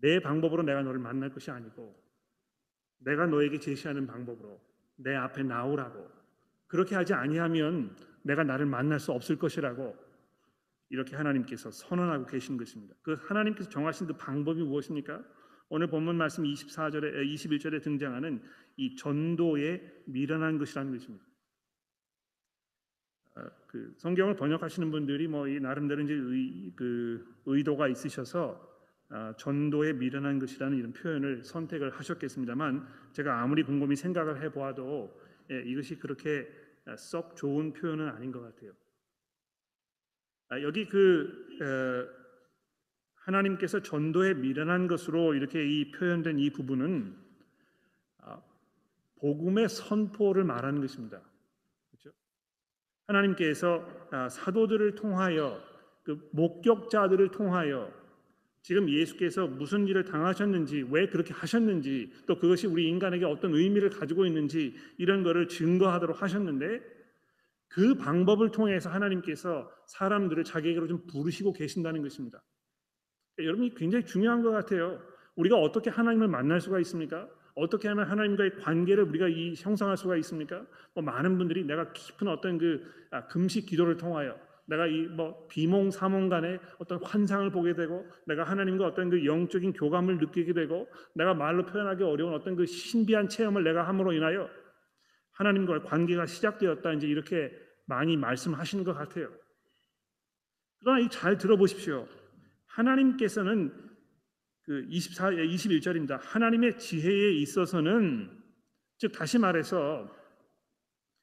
[0.00, 1.94] 내 방법으로 내가 너를 만날 것이 아니고
[3.00, 4.58] 내가 너에게 제시하는 방법으로
[4.96, 6.10] 내 앞에 나오라고
[6.66, 9.94] 그렇게 하지 아니하면 내가 나를 만날 수 없을 것이라고
[10.88, 12.94] 이렇게 하나님께서 선언하고 계신 것입니다.
[13.02, 15.22] 그 하나님께서 정하신 그 방법이 무엇입니까?
[15.72, 18.42] 오늘 본문 말씀 24절에 21절에 등장하는
[18.76, 21.24] 이 전도에 미련한 것이라는 것입니다.
[23.36, 28.68] 아, 그 성경을 번역하시는 분들이 뭐이 나름대로 이제 의, 그 의도가 있으셔서
[29.10, 35.20] 아, 전도에 미련한 것이라는 이런 표현을 선택을 하셨겠습니다만 제가 아무리 곰곰이 생각을 해보아도
[35.52, 36.48] 예, 이것이 그렇게
[36.98, 38.72] 썩 좋은 표현은 아닌 것 같아요.
[40.48, 42.19] 아, 여기 그 에,
[43.20, 47.14] 하나님께서 전도에 미련한 것으로 이렇게 이 표현된 이 부분은
[48.18, 48.40] 아,
[49.20, 51.20] 복음의 선포를 말하는 것입니다.
[51.90, 52.10] 그렇죠?
[53.06, 55.60] 하나님께서 아, 사도들을 통하여
[56.02, 57.92] 그 목격자들을 통하여
[58.62, 64.26] 지금 예수께서 무슨 일을 당하셨는지 왜 그렇게 하셨는지 또 그것이 우리 인간에게 어떤 의미를 가지고
[64.26, 66.80] 있는지 이런 것을 증거하도록 하셨는데
[67.68, 72.42] 그 방법을 통해서 하나님께서 사람들을 자기에게로 좀 부르시고 계신다는 것입니다.
[73.44, 75.00] 여러분이 굉장히 중요한 것 같아요.
[75.36, 77.28] 우리가 어떻게 하나님을 만날 수가 있습니까?
[77.54, 80.64] 어떻게 하면 하나님과의 관계를 우리가 이 형성할 수가 있습니까?
[80.94, 85.90] 뭐 많은 분들이 내가 깊은 어떤 그 아, 금식 기도를 통하여 내가 이 뭐 비몽
[85.90, 91.34] 사몽 간에 어떤 환상을 보게 되고 내가 하나님과 어떤 그 영적인 교감을 느끼게 되고 내가
[91.34, 94.48] 말로 표현하기 어려운 어떤 그 신비한 체험을 내가 함으로 인하여
[95.32, 97.50] 하나님과의 관계가 시작되었다 이제 이렇게
[97.86, 99.28] 많이 말씀하시는 것 같아요.
[100.78, 102.06] 그러나 잘 들어보십시오.
[102.70, 103.72] 하나님께서는
[104.62, 106.18] 그 24, 21절입니다.
[106.20, 108.30] 하나님의 지혜에 있어서는
[108.98, 110.08] 즉 다시 말해서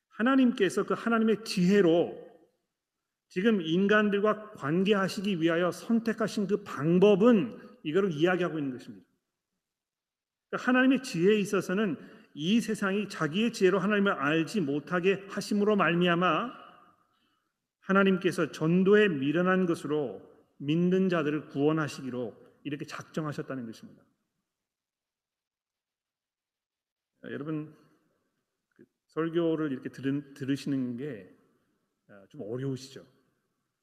[0.09, 2.27] 하나님께서 그 하나님의 지혜로
[3.29, 9.05] 지금 인간들과 관계하시기 위하여 선택하신 그 방법은 이거를 이야기하고 있는 것입니다.
[10.49, 11.97] 그러니까 하나님의 지혜에 있어서는
[12.33, 16.51] 이 세상이 자기의 지혜로 하나님을 알지 못하게 하심으로 말미암아
[17.81, 24.03] 하나님께서 전도에 미련한 것으로 믿는 자들을 구원하시기로 이렇게 작정하셨다는 것입니다.
[27.23, 27.75] 여러분
[28.69, 33.05] 그 설교를 이렇게 들은, 들으시는 게좀 아, 어려우시죠?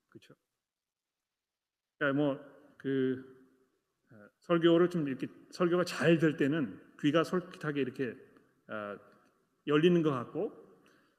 [0.09, 0.35] 그렇죠?
[1.99, 3.35] 그러니까 뭐그
[4.11, 8.17] 아, 설교를 좀 이렇게 설교가 잘 될 때는 귀가 솔깃하게 이렇게
[8.69, 8.99] 아,
[9.67, 10.53] 열리는 것 같고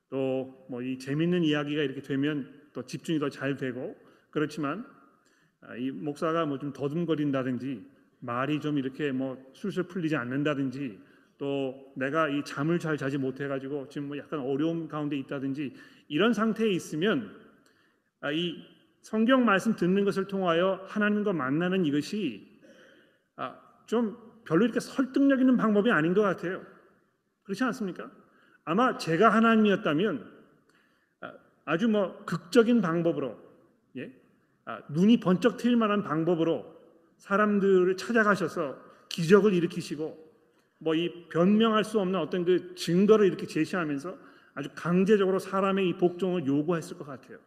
[0.10, 3.96] 또 뭐 이 재밌는 이야기가 이렇게 되면 또 집중이 더 잘 되고
[4.30, 5.05] 그렇지만 아,
[5.78, 7.86] 이 목사가 뭐 좀 더듬거린다든지
[8.20, 11.00] 말이 좀 이렇게 뭐 술술 풀리지 않는다든지
[11.38, 15.74] 또 내가 이 잠을 잘 자지 못해 가지고 지금 뭐 약간 어려움 가운데 있다든지
[16.08, 17.36] 이런 상태에 있으면
[18.22, 18.56] 아, 이
[19.02, 22.60] 성경 말씀 듣는 것을 통하여 하나님과 만나는 이것이
[23.36, 26.64] 아, 좀 별로 이렇게 설득력 있는 방법이 아닌 것 같아요.
[27.44, 28.10] 그렇지 않습니까?
[28.64, 30.34] 아마 제가 하나님이었다면
[31.66, 33.36] 아주 뭐 극적인 방법으로 예?
[33.36, 33.45] 아,
[34.90, 36.76] 눈이 번쩍 트일 만한 방법으로
[37.18, 38.78] 사람들을 찾아가셔서
[39.10, 40.26] 기적을 일으키시고
[40.80, 44.18] 뭐 이 변명할 수 없는 어떤 그 증거를 이렇게 제시하면서
[44.54, 47.40] 아주 강제적으로 사람의 이 복종을 요구했을 것 같아요.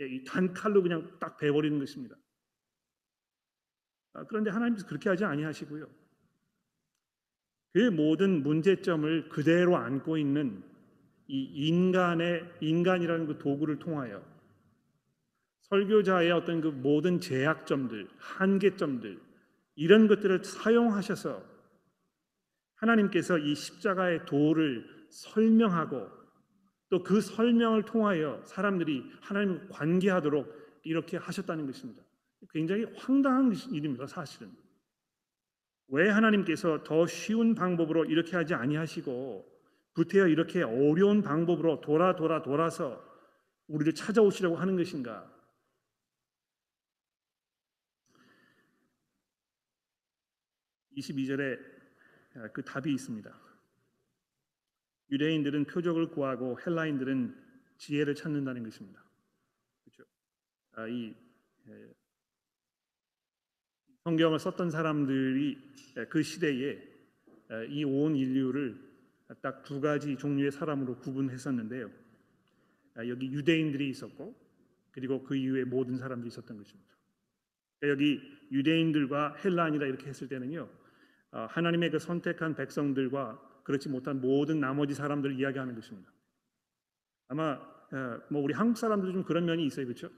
[0.00, 2.16] 예, 이 단칼로 그냥 딱 베버리는 것입니다.
[4.14, 5.86] 아, 그런데 하나님께서 그렇게 하지 아니하시고요.
[7.74, 10.62] 그 모든 문제점을 그대로 안고 있는
[11.28, 14.22] 이 인간의 인간이라는 그 도구를 통하여
[15.72, 19.18] 설교자의 어떤 그 모든 제약점들, 한계점들
[19.74, 21.42] 이런 것들을 사용하셔서
[22.74, 26.22] 하나님께서 이 십자가의 도를 설명하고
[26.90, 32.02] 또 그 설명을 통하여 사람들이 하나님과 관계하도록 이렇게 하셨다는 것입니다.
[32.50, 34.52] 굉장히 황당한 일입니다, 사실은.
[35.88, 39.50] 왜 하나님께서 더 쉬운 방법으로 이렇게 하지 아니하시고
[39.94, 43.02] 구태여 이렇게 어려운 방법으로 돌아 돌아 돌아서
[43.68, 45.32] 우리를 찾아오시려고 하는 것인가?
[50.96, 51.58] 22절에
[52.36, 53.40] 아, 그 답이 있습니다.
[55.10, 57.36] 유대인들은 표적을 구하고 헬라인들은
[57.78, 59.04] 지혜를 찾는다는 것입니다.
[59.84, 60.04] 그렇죠?
[60.72, 61.14] 아, 이
[64.04, 65.58] 성경을 썼던 사람들이
[66.08, 66.82] 그 시대에
[67.68, 68.90] 이 온 인류를
[69.42, 71.90] 딱 두 가지 종류의 사람으로 구분했었는데요.
[72.94, 74.34] 아, 여기 유대인들이 있었고
[74.90, 76.92] 그리고 그 이후에 모든 사람들이 있었던 것입니다.
[77.84, 80.68] 여기 유대인들과 헬라인이라 이렇게 했을 때는요.
[81.32, 86.10] 어, 하나님의 그 선택한 백성들과 그렇지 못한 모든 나머지 사람들을 이야기하는 것입니다.
[87.28, 87.52] 아마
[87.92, 90.08] 어, 뭐 우리 한국 사람들도 좀 그런 면이 있어요, 그렇죠?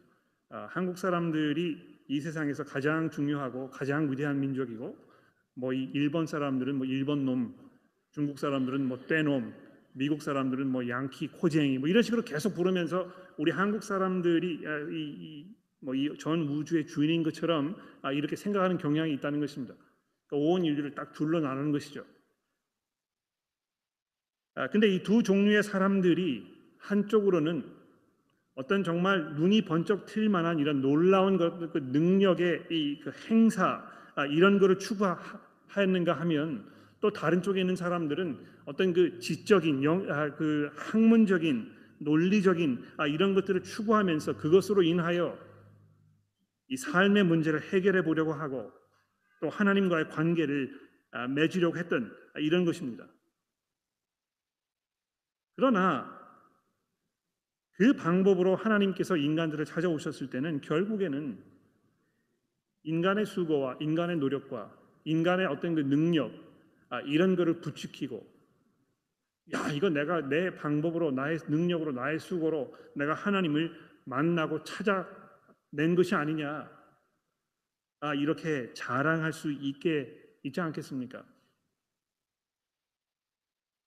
[0.51, 4.97] 어, 한국 사람들이 이 세상에서 가장 중요하고 가장 위대한 민족이고
[5.55, 7.55] 뭐 이 일본 사람들은 뭐 일본 놈,
[8.11, 9.55] 중국 사람들은 뭐 떼놈,
[9.93, 14.65] 미국 사람들은 뭐 양키, 코쟁이 뭐 이런 식으로 계속 부르면서 우리 한국 사람들이
[15.81, 19.75] 뭐이 전 우주의 주인인 것처럼 아, 이렇게 생각하는 경향이 있다는 것입니다.
[20.35, 22.05] 그러니까 온 인류를 딱 둘러 나누는 것이죠.
[24.57, 27.65] 아, 근데 이 두 종류의 사람들이 한쪽으로는
[28.55, 34.27] 어떤 정말 눈이 번쩍 트일 만한 이런 놀라운 것, 그 능력의 이 그 행사 아,
[34.27, 36.71] 이런 거를 추구하였는가 하면
[37.01, 43.35] 또 다른 쪽에 있는 사람들은 어떤 그 지적인 영, 아, 그 학문적인 논리적인 아, 이런
[43.35, 45.37] 것들을 추구하면서 그것으로 인하여
[46.69, 48.73] 이 삶의 문제를 해결해 보려고 하고
[49.41, 50.81] 또 하나님과의 관계를
[51.13, 53.07] 아, 맺으려고 했던 이런 것입니다.
[55.57, 56.13] 그러나
[57.73, 61.43] 그 방법으로 하나님께서 인간들을 찾아오셨을 때는 결국에는
[62.85, 66.33] 인간의 수고와 인간의 노력과 인간의 어떤 그 능력
[66.89, 68.35] 아, 이런 거를 부추기고
[69.55, 73.73] 야 이거 내가 내 방법으로 나의 능력으로 나의 수고로 내가 하나님을
[74.05, 76.71] 만나고 찾아낸 것이 아니냐
[78.05, 81.25] 아 이렇게 자랑할 수 있게 있지 않겠습니까?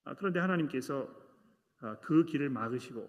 [0.06, 1.08] 아, 그런데 하나님께서
[1.82, 3.08] 아, 그 길을 막으시고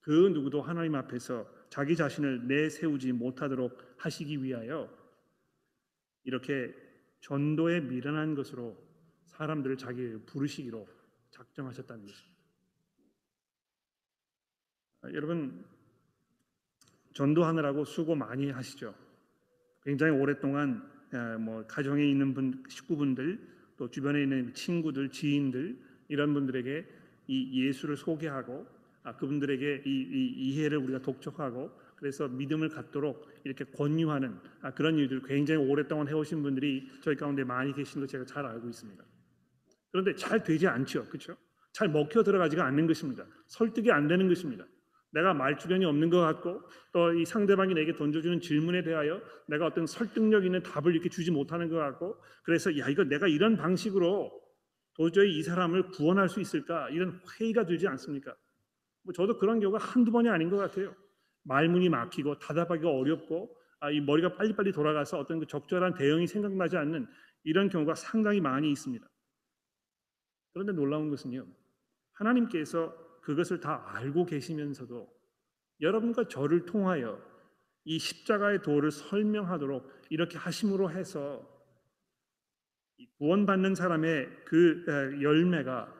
[0.00, 4.94] 그 누구도 하나님 앞에서 자기 자신을 내세우지 못하도록 하시기 위하여
[6.24, 6.74] 이렇게
[7.22, 8.76] 전도에 미련한 것으로
[9.24, 10.86] 사람들을 자기를 부르시기로
[11.30, 12.38] 작정하셨다는 것입니다.
[15.00, 15.64] 아, 여러분
[17.14, 19.07] 전도하느라고 수고 많이 하시죠.
[19.88, 23.38] 굉장히 오랫동안 아, 뭐 가정에 있는 분 식구분들
[23.78, 26.86] 또 주변에 있는 친구들 지인들 이런 분들에게
[27.28, 28.66] 이 예수를 소개하고
[29.02, 35.22] 아, 그분들에게 이, 이 이해를 우리가 독촉하고 그래서 믿음을 갖도록 이렇게 권유하는 아, 그런 일들을
[35.22, 39.02] 굉장히 오랫동안 해오신 분들이 저희 가운데 많이 계신 거 제가 잘 알고 있습니다.
[39.90, 41.34] 그런데 잘 되지 않죠, 그렇죠?
[41.72, 43.24] 잘 먹혀 들어가지가 않는 것입니다.
[43.46, 44.66] 설득이 안 되는 것입니다.
[45.10, 50.44] 내가 말주변이 없는 것 같고 또 이 상대방이 내게 던져주는 질문에 대하여 내가 어떤 설득력
[50.44, 54.30] 있는 답을 이렇게 주지 못하는 것 같고 그래서 야 이거 내가 이런 방식으로
[54.94, 58.34] 도저히 이 사람을 구원할 수 있을까 이런 회의가 들지 않습니까?
[59.02, 60.94] 뭐 저도 그런 경우가 한두 번이 아닌 것 같아요.
[61.44, 67.06] 말문이 막히고 답답하기가 어렵고 아, 이 머리가 빨리빨리 돌아가서 어떤 그 적절한 대응이 생각나지 않는
[67.44, 69.08] 이런 경우가 상당히 많이 있습니다.
[70.52, 71.46] 그런데 놀라운 것은요.
[72.14, 75.06] 하나님께서 그것을 다 알고 계시면서도
[75.82, 77.22] 여러분과 저를 통하여
[77.84, 81.46] 이 십자가의 도를 설명하도록 이렇게 하심으로 해서
[83.18, 84.82] 구원받는 사람의 그
[85.20, 85.94] 열매가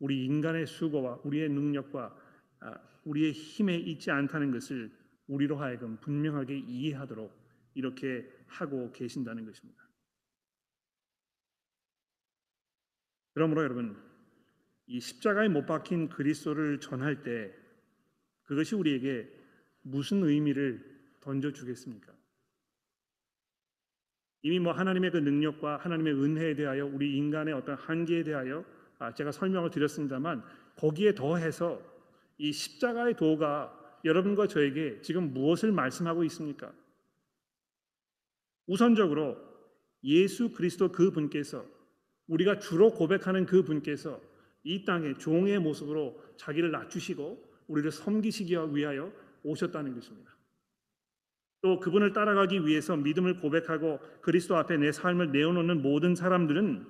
[0.00, 2.14] 우리 인간의 수고와 우리의 능력과
[2.60, 4.92] 아, 우리의 힘에 있지 않다는 것을
[5.28, 7.32] 우리로 하여금 분명하게 이해하도록
[7.72, 9.82] 이렇게 하고 계신다는 것입니다.
[13.32, 14.15] 그러므로 여러분
[14.86, 17.52] 이 십자가에 못 박힌 그리스도를 전할 때
[18.44, 19.28] 그것이 우리에게
[19.82, 20.84] 무슨 의미를
[21.20, 22.12] 던져 주겠습니까?
[24.42, 28.64] 이미 뭐 하나님의 그 능력과 하나님의 은혜에 대하여 우리 인간의 어떤 한계에 대하여
[28.98, 30.44] 아, 제가 설명을 드렸습니다만
[30.76, 31.82] 거기에 더해서
[32.38, 36.72] 이 십자가의 도가 여러분과 저에게 지금 무엇을 말씀하고 있습니까?
[38.66, 39.36] 우선적으로
[40.04, 41.66] 예수 그리스도 그 분께서
[42.28, 44.20] 우리가 주로 고백하는 그 분께서
[44.66, 49.12] 이 땅에 종의 모습으로 자기를 낮추시고 우리를 섬기시기 위하여
[49.44, 50.36] 오셨다는 것입니다.
[51.62, 56.84] 또 그분을 따라가기 위해서 믿음을 고백하고 그리스도 앞에 내 삶을 내어놓는 모든 사람들은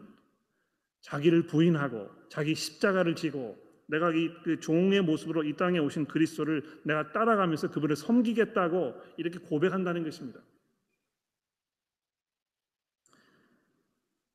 [1.02, 3.58] 자기를 부인하고 자기 십자가를 지고
[3.88, 10.02] 내가 이 그 종의 모습으로 이 땅에 오신 그리스도를 내가 따라가면서 그분을 섬기겠다고 이렇게 고백한다는
[10.02, 10.40] 것입니다.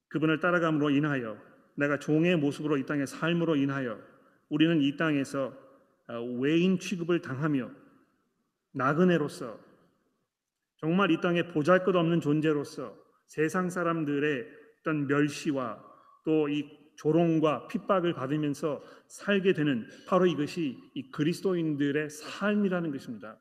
[0.10, 4.00] 그분을 따라감으로 인하여 내가 종의 모습으로 이 땅의 삶으로 인하여
[4.50, 5.54] 우리는 이 땅에서
[6.08, 7.70] 어, 외인 취급을 당하며
[8.74, 9.60] 나그네로서
[10.78, 12.96] 정말 이 땅에 보잘것없는 존재로서
[13.28, 14.48] 세상 사람들의
[14.82, 15.84] 어떤 멸시와
[16.26, 23.40] 또 이 조롱과 핍박을 받으면서 살게 되는 바로 이것이 이 그리스도인들의 삶이라는 것입니다.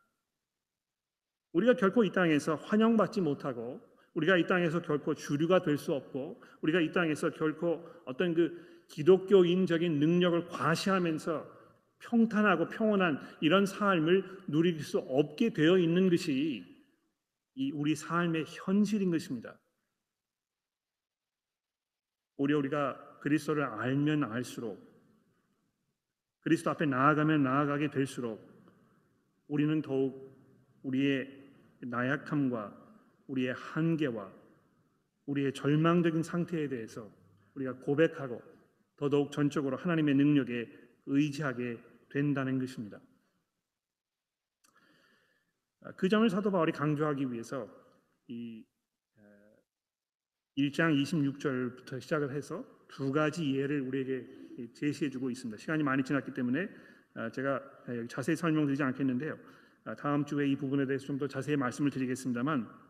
[1.52, 3.82] 우리가 결코 이 땅에서 환영받지 못하고
[4.14, 10.00] 우리가 이 땅에서 결코 주류가 될 수 없고 우리가 이 땅에서 결코 어떤 그 기독교인적인
[10.00, 11.60] 능력을 과시하면서
[12.00, 16.64] 평탄하고 평온한 이런 삶을 누릴 수 없게 되어 있는 것이
[17.54, 19.58] 이 우리 삶의 현실인 것입니다.
[22.36, 24.90] 오히려 우리가 그리스도를 알면 알수록
[26.40, 28.40] 그리스도 앞에 나아가면 나아가게 될수록
[29.46, 30.30] 우리는 더욱
[30.82, 31.28] 우리의
[31.80, 32.79] 나약함과
[33.30, 34.32] 우리의 한계와
[35.26, 37.10] 우리의 절망적인 상태에 대해서
[37.54, 38.42] 우리가 고백하고
[38.96, 40.68] 더더욱 전적으로 하나님의 능력에
[41.06, 41.78] 의지하게
[42.10, 43.00] 된다는 것입니다.
[45.96, 47.68] 그 점을 사도 바울이 강조하기 위해서
[48.28, 48.64] 이
[50.58, 55.56] 1장 26절부터 시작을 해서 두 가지 예를 우리에게 제시해 주고 있습니다.
[55.56, 56.68] 시간이 많이 지났기 때문에
[57.14, 57.60] 아, 제가
[58.08, 59.38] 자세히 설명드리지 않겠는데요.
[59.84, 62.89] 아, 다음 주에 이 부분에 대해서 좀 더 자세히 말씀을 드리겠습니다만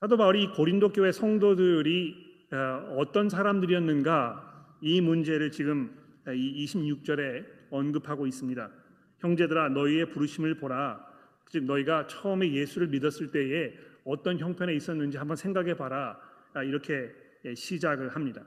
[0.00, 5.94] 사도 바울이 고린도 교회 성도들이 아, 어떤 사람들이었는가 이 문제를 지금
[6.26, 8.70] 이 26절에 언급하고 있습니다.
[9.18, 11.06] 형제들아 너희의 부르심을 보라.
[11.50, 13.74] 즉 너희가 처음에 예수를 믿었을 때에
[14.04, 16.18] 어떤 형편에 있었는지 한번 생각해 봐라.
[16.64, 17.10] 이렇게
[17.54, 18.42] 시작을 합니다.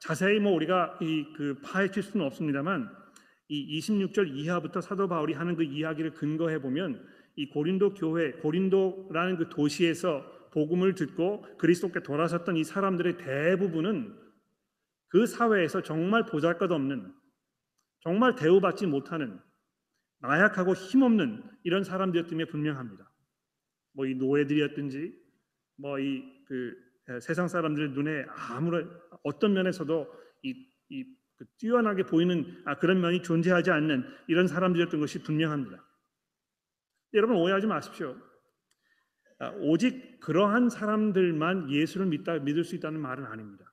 [0.00, 2.90] 자세히 뭐 우리가 이그 파헤칠 수는 없습니다만
[3.48, 7.02] 이 26절 이하부터 사도 바울이 하는 그 이야기를 근거해 보면
[7.38, 14.12] 이 고린도 교회 고린도라는 그 도시에서 복음을 듣고 그리스도께 돌아섰던 이 사람들의 대부분은
[15.08, 17.12] 그 사회에서 정말 보잘것없는
[18.00, 19.38] 정말 대우받지 못하는
[20.20, 23.08] 나약하고 힘없는 이런 사람들이었음에 분명합니다.
[23.94, 25.12] 뭐 이 노예들이었든지
[25.76, 26.74] 뭐 이 그
[27.20, 28.90] 세상 사람들 눈에 아무런
[29.22, 30.06] 어떤 면에서도
[30.42, 35.84] 이, 이그 뛰어나게 보이는 아, 그런 면이 존재하지 않는 이런 사람들이었던 것이 분명합니다.
[37.14, 38.16] 여러분 오해하지 마십시오.
[39.38, 43.72] 아, 오직 그러한 사람들만 예수를 믿다 믿을 수 있다는 말은 아닙니다.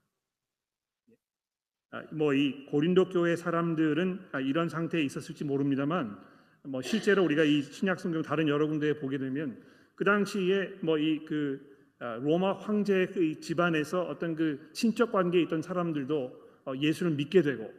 [1.92, 6.18] 아, 뭐이 고린도 교회 사람들은 아, 이런 상태에 있었을지 모릅니다만
[6.66, 9.62] 뭐 실제로 우리가 이 신약 성경 다른 여러 군데에 보게 되면
[9.96, 11.76] 그 당시에 뭐 이 그
[12.22, 17.72] 로마 황제의 그 집안에서 어떤 그 친척 관계에 있던 사람들도 어, 예수를 믿게 되고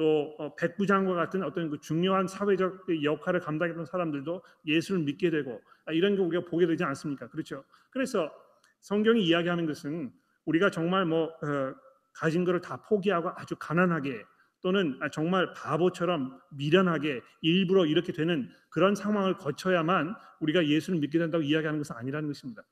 [0.00, 5.60] 또 어, 백부장과 같은 어떤 그 중요한 사회적 그 역할을 감당했던 사람들도 예수를 믿게 되고
[5.84, 7.28] 아, 이런 거 우리가 보게 되지 않습니까?
[7.28, 7.62] 그렇죠.
[7.90, 8.32] 그래서
[8.80, 10.10] 성경이 이야기하는 것은
[10.46, 11.74] 우리가 정말 뭐 어,
[12.14, 14.24] 가진 것을 다 포기하고 아주 가난하게
[14.62, 21.42] 또는 아, 정말 바보처럼 미련하게 일부러 이렇게 되는 그런 상황을 거쳐야만 우리가 예수를 믿게 된다고
[21.42, 22.62] 이야기하는 것은 아니라는 것입니다.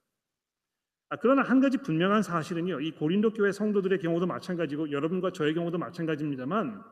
[1.11, 5.79] 아, 그러나 한 가지 분명한 사실은요, 이 고린도 교회 성도들의 경우도 마찬가지고 여러분과 저의 경우도
[5.79, 6.83] 마찬가지입니다만,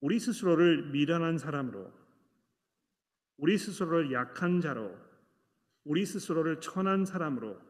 [0.00, 1.92] 우리 스스로를 미련한 사람으로,
[3.36, 4.96] 우리 스스로를 약한 자로,
[5.84, 7.60] 우리 스스로를 천한 사람으로,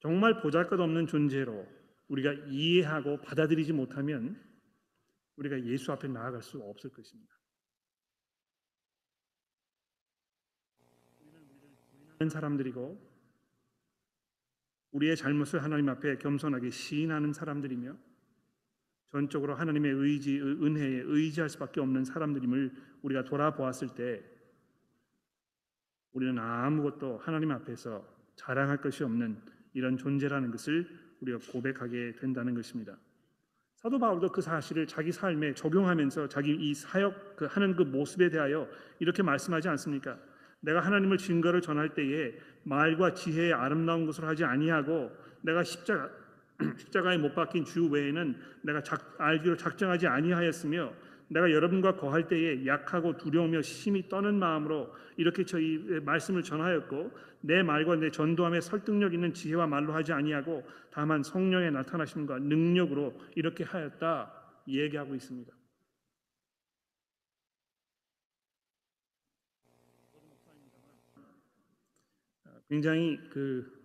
[0.00, 1.66] 정말 보잘것없는 존재로
[2.08, 4.40] 우리가 이해하고 받아들이지 못하면
[5.36, 7.34] 우리가 예수 앞에 나아갈 수 없을 것입니다.
[12.18, 13.16] 우리는 사람들이고
[14.92, 17.96] 우리의 잘못을 하나님 앞에 겸손하게 시인하는 사람들이며
[19.10, 24.22] 전적으로 하나님의 의지, 은혜에 의지할 수밖에 없는 사람들임을 우리가 돌아보았을 때
[26.12, 28.04] 우리는 아무것도 하나님 앞에서
[28.36, 29.40] 자랑할 것이 없는
[29.74, 30.88] 이런 존재라는 것을
[31.20, 32.96] 우리가 고백하게 된다는 것입니다.
[33.76, 38.68] 사도 바울도 그 사실을 자기 삶에 적용하면서 자기 이 사역 그 하는 그 모습에 대하여
[38.98, 40.18] 이렇게 말씀하지 않습니까?
[40.60, 42.34] 내가 하나님을 증거를 전할 때에
[42.64, 46.10] 말과 지혜의 아름다운 것을 하지 아니하고 내가 십자가
[46.78, 50.92] 십자가에 못 박힌 주 외에는 내가 작, 알기로 작정하지 아니하였으며
[51.28, 57.96] 내가 여러분과 거할 때에 약하고 두려우며 심히 떠는 마음으로 이렇게 저희 말씀을 전하였고 내 말과
[57.96, 64.32] 내 전도함에 설득력 있는 지혜와 말로 하지 아니하고 다만 성령의 나타나심과 능력으로 이렇게 하였다
[64.68, 65.52] 얘기하고 있습니다.
[72.68, 73.75] 굉장히 그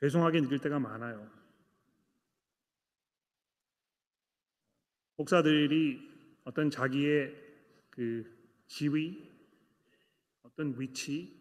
[0.00, 1.30] 죄송하게 느낄 때가 많아요.
[5.16, 7.34] 목사들이 어떤 자기의
[7.90, 8.24] 그
[8.66, 9.28] 지위,
[10.42, 11.36] 어떤 위치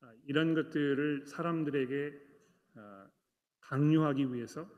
[0.00, 2.20] 아, 이런 것들을 사람들에게
[2.74, 3.10] 아,
[3.60, 4.68] 강요하기 위해서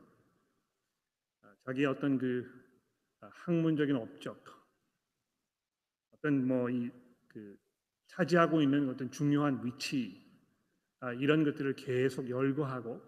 [1.41, 2.49] 아, 자기의 어떤 그
[3.19, 4.43] 학문적인 업적,
[6.11, 7.57] 어떤 뭐 이 그
[8.07, 10.18] 차지하고 있는 어떤 중요한 위치
[11.19, 13.01] 이런 것들을 계속 열거하고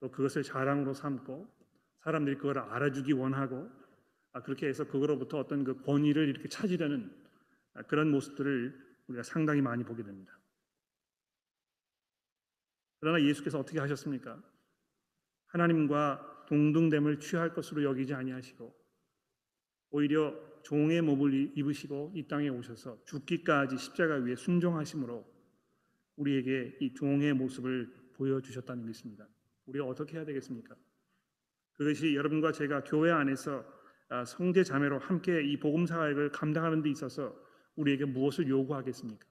[0.00, 1.48] 또 그것을 자랑으로 삼고
[2.00, 3.70] 사람들이 그걸 알아주기 원하고
[4.32, 7.10] 아, 그렇게 해서 그거로부터 어떤 그 권위를 이렇게 찾으려는
[7.74, 10.38] 아, 그런 모습들을 우리가 상당히 많이 보게 됩니다.
[13.00, 14.40] 그러나 예수께서 어떻게 하셨습니까?
[15.46, 18.74] 하나님과 동등됨을 취할 것으로 여기지 아니하시고
[19.90, 25.37] 오히려 종의 몸을 입으시고 이 땅에 오셔서 죽기까지 십자가 위에 순종하심으로
[26.18, 29.26] 우리에게 이 종의 모습을 보여주셨다는 것입니다.
[29.66, 30.74] 우리가 어떻게 해야 되겠습니까?
[31.74, 33.64] 그것이 여러분과 제가 교회 안에서
[34.10, 37.34] 아, 성제 자매로 함께 이 복음 사역을 감당하는 데 있어서
[37.76, 39.26] 우리에게 무엇을 요구하겠습니까?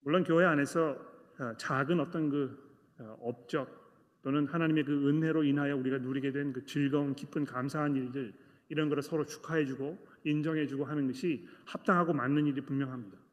[0.00, 0.98] 물론 교회 안에서
[1.38, 3.84] 아, 작은 어떤 그 아, 업적
[4.22, 8.32] 또는 하나님의 그 은혜로 인하여 우리가 누리게 된 그 즐거운 기쁜 감사한 일들
[8.68, 13.23] 이런 것을 서로 축하해주고 인정해주고 하는 것이 합당하고 맞는 일이 분명합니다.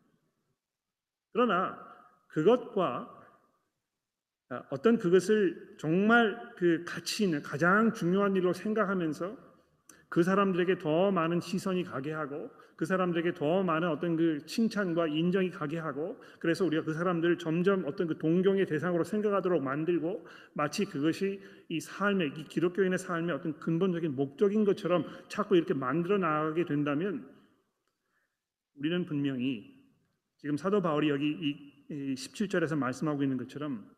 [1.34, 1.78] 그러나
[2.28, 3.18] 그것과
[4.50, 9.38] 아, 어떤 그것을 정말 그 가치 있는 가장 중요한 일로 생각하면서
[10.10, 15.52] 그 사람들에게 더 많은 시선이 가게 하고 그 사람들에게 더 많은 어떤 그 칭찬과 인정이
[15.52, 21.40] 가게 하고 그래서 우리가 그 사람들을 점점 어떤 그 동경의 대상으로 생각하도록 만들고 마치 그것이
[21.70, 27.30] 이 삶의 이 기독교인의 삶의 어떤 근본적인 목적인 것처럼 자꾸 이렇게 만들어 나가게 된다면
[28.76, 29.81] 우리는 분명히
[30.42, 33.90] 지금 사도 바울이 여기 이 17절에서 말씀하고 있는 것처럼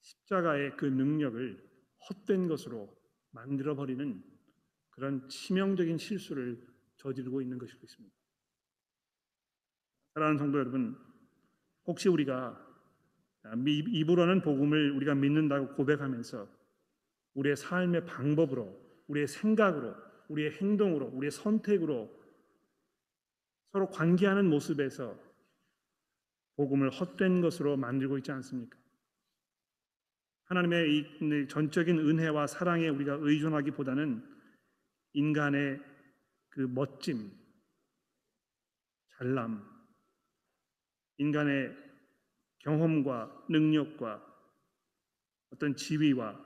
[0.00, 1.68] 십자가의 그 능력을
[2.08, 2.94] 헛된 것으로
[3.30, 4.22] 만들어 버리는
[4.90, 6.60] 그런 치명적인 실수를
[6.96, 8.14] 저지르고 있는 것일 것입니다.
[10.14, 10.98] 사랑하는 성도 여러분,
[11.86, 12.66] 혹시 우리가
[13.66, 16.48] 입으로는 복음을 우리가 믿는다고 고백하면서
[17.34, 18.76] 우리의 삶의 방법으로,
[19.06, 19.94] 우리의 생각으로,
[20.28, 22.18] 우리의 행동으로, 우리의 선택으로
[23.70, 25.27] 서로 관계하는 모습에서
[26.58, 28.76] 복음을 헛된 것으로 만들고 있지 않습니까?
[30.46, 34.24] 하나님의 이 전적인 은혜와 사랑에 우리가 의존하기보다는
[35.12, 35.80] 인간의
[36.48, 37.30] 그 멋짐,
[39.10, 39.64] 잘남,
[41.18, 41.76] 인간의
[42.58, 44.24] 경험과 능력과
[45.50, 46.44] 어떤 지위와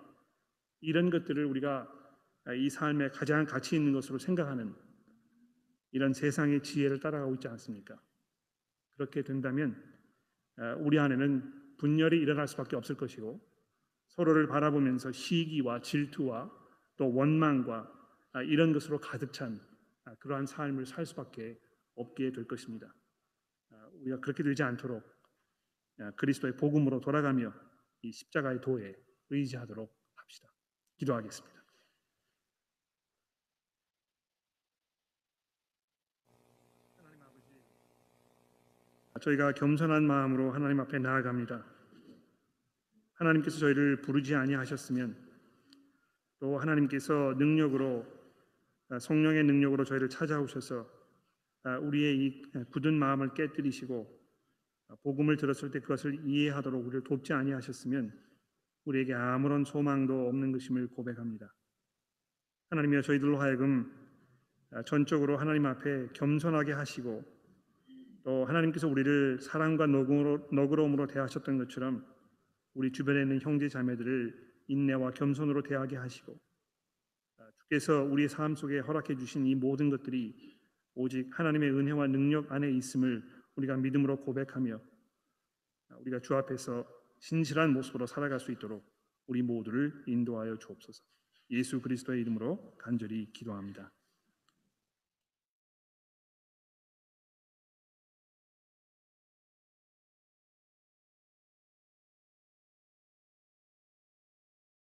[0.80, 1.90] 이런 것들을 우리가
[2.58, 4.74] 이 삶에 가장 가치 있는 것으로 생각하는
[5.92, 7.98] 이런 세상의 지혜를 따라가고 있지 않습니까?
[8.96, 9.91] 그렇게 된다면
[10.78, 13.40] 우리 안에는 분열이 일어날 수밖에 없을 것이고
[14.09, 16.50] 서로를 바라보면서 시기와 질투와
[16.96, 17.90] 또 원망과
[18.46, 19.61] 이런 것으로 가득 찬
[20.20, 21.59] 그러한 삶을 살 수밖에
[21.94, 22.94] 없게 될 것입니다.
[24.00, 25.03] 우리가 그렇게 되지 않도록
[26.16, 27.55] 그리스도의 복음으로 돌아가며
[28.03, 28.94] 이 십자가의 도에
[29.30, 30.48] 의지하도록 합시다.
[30.96, 31.61] 기도하겠습니다.
[39.22, 41.64] 저희가 겸손한 마음으로 하나님 앞에 나아갑니다.
[43.14, 45.16] 하나님께서 저희를 부르지 아니하셨으면
[46.40, 48.04] 또 하나님께서 능력으로
[49.00, 50.90] 성령의 능력으로 저희를 찾아오셔서
[51.82, 52.42] 우리의 이
[52.72, 54.20] 굳은 마음을 깨뜨리시고
[55.04, 58.12] 복음을 들었을 때 그것을 이해하도록 우리를 돕지 아니하셨으면
[58.86, 61.54] 우리에게 아무런 소망도 없는 것임을 고백합니다.
[62.70, 63.92] 하나님이여 저희들로 하여금
[64.84, 67.41] 전적으로 하나님 앞에 겸손하게 하시고
[68.24, 72.06] 또 하나님께서 우리를 사랑과 너그러움으로 대하셨던 것처럼
[72.74, 76.38] 우리 주변에 있는 형제 자매들을 인내와 겸손으로 대하게 하시고
[77.58, 80.34] 주께서 우리의 삶 속에 허락해 주신 이 모든 것들이
[80.94, 83.22] 오직 하나님의 은혜와 능력 안에 있음을
[83.56, 84.80] 우리가 믿음으로 고백하며
[86.00, 86.86] 우리가 주 앞에서
[87.20, 88.84] 신실한 모습으로 살아갈 수 있도록
[89.26, 91.02] 우리 모두를 인도하여 주옵소서.
[91.50, 93.92] 예수 그리스도의 이름으로 간절히 기도합니다.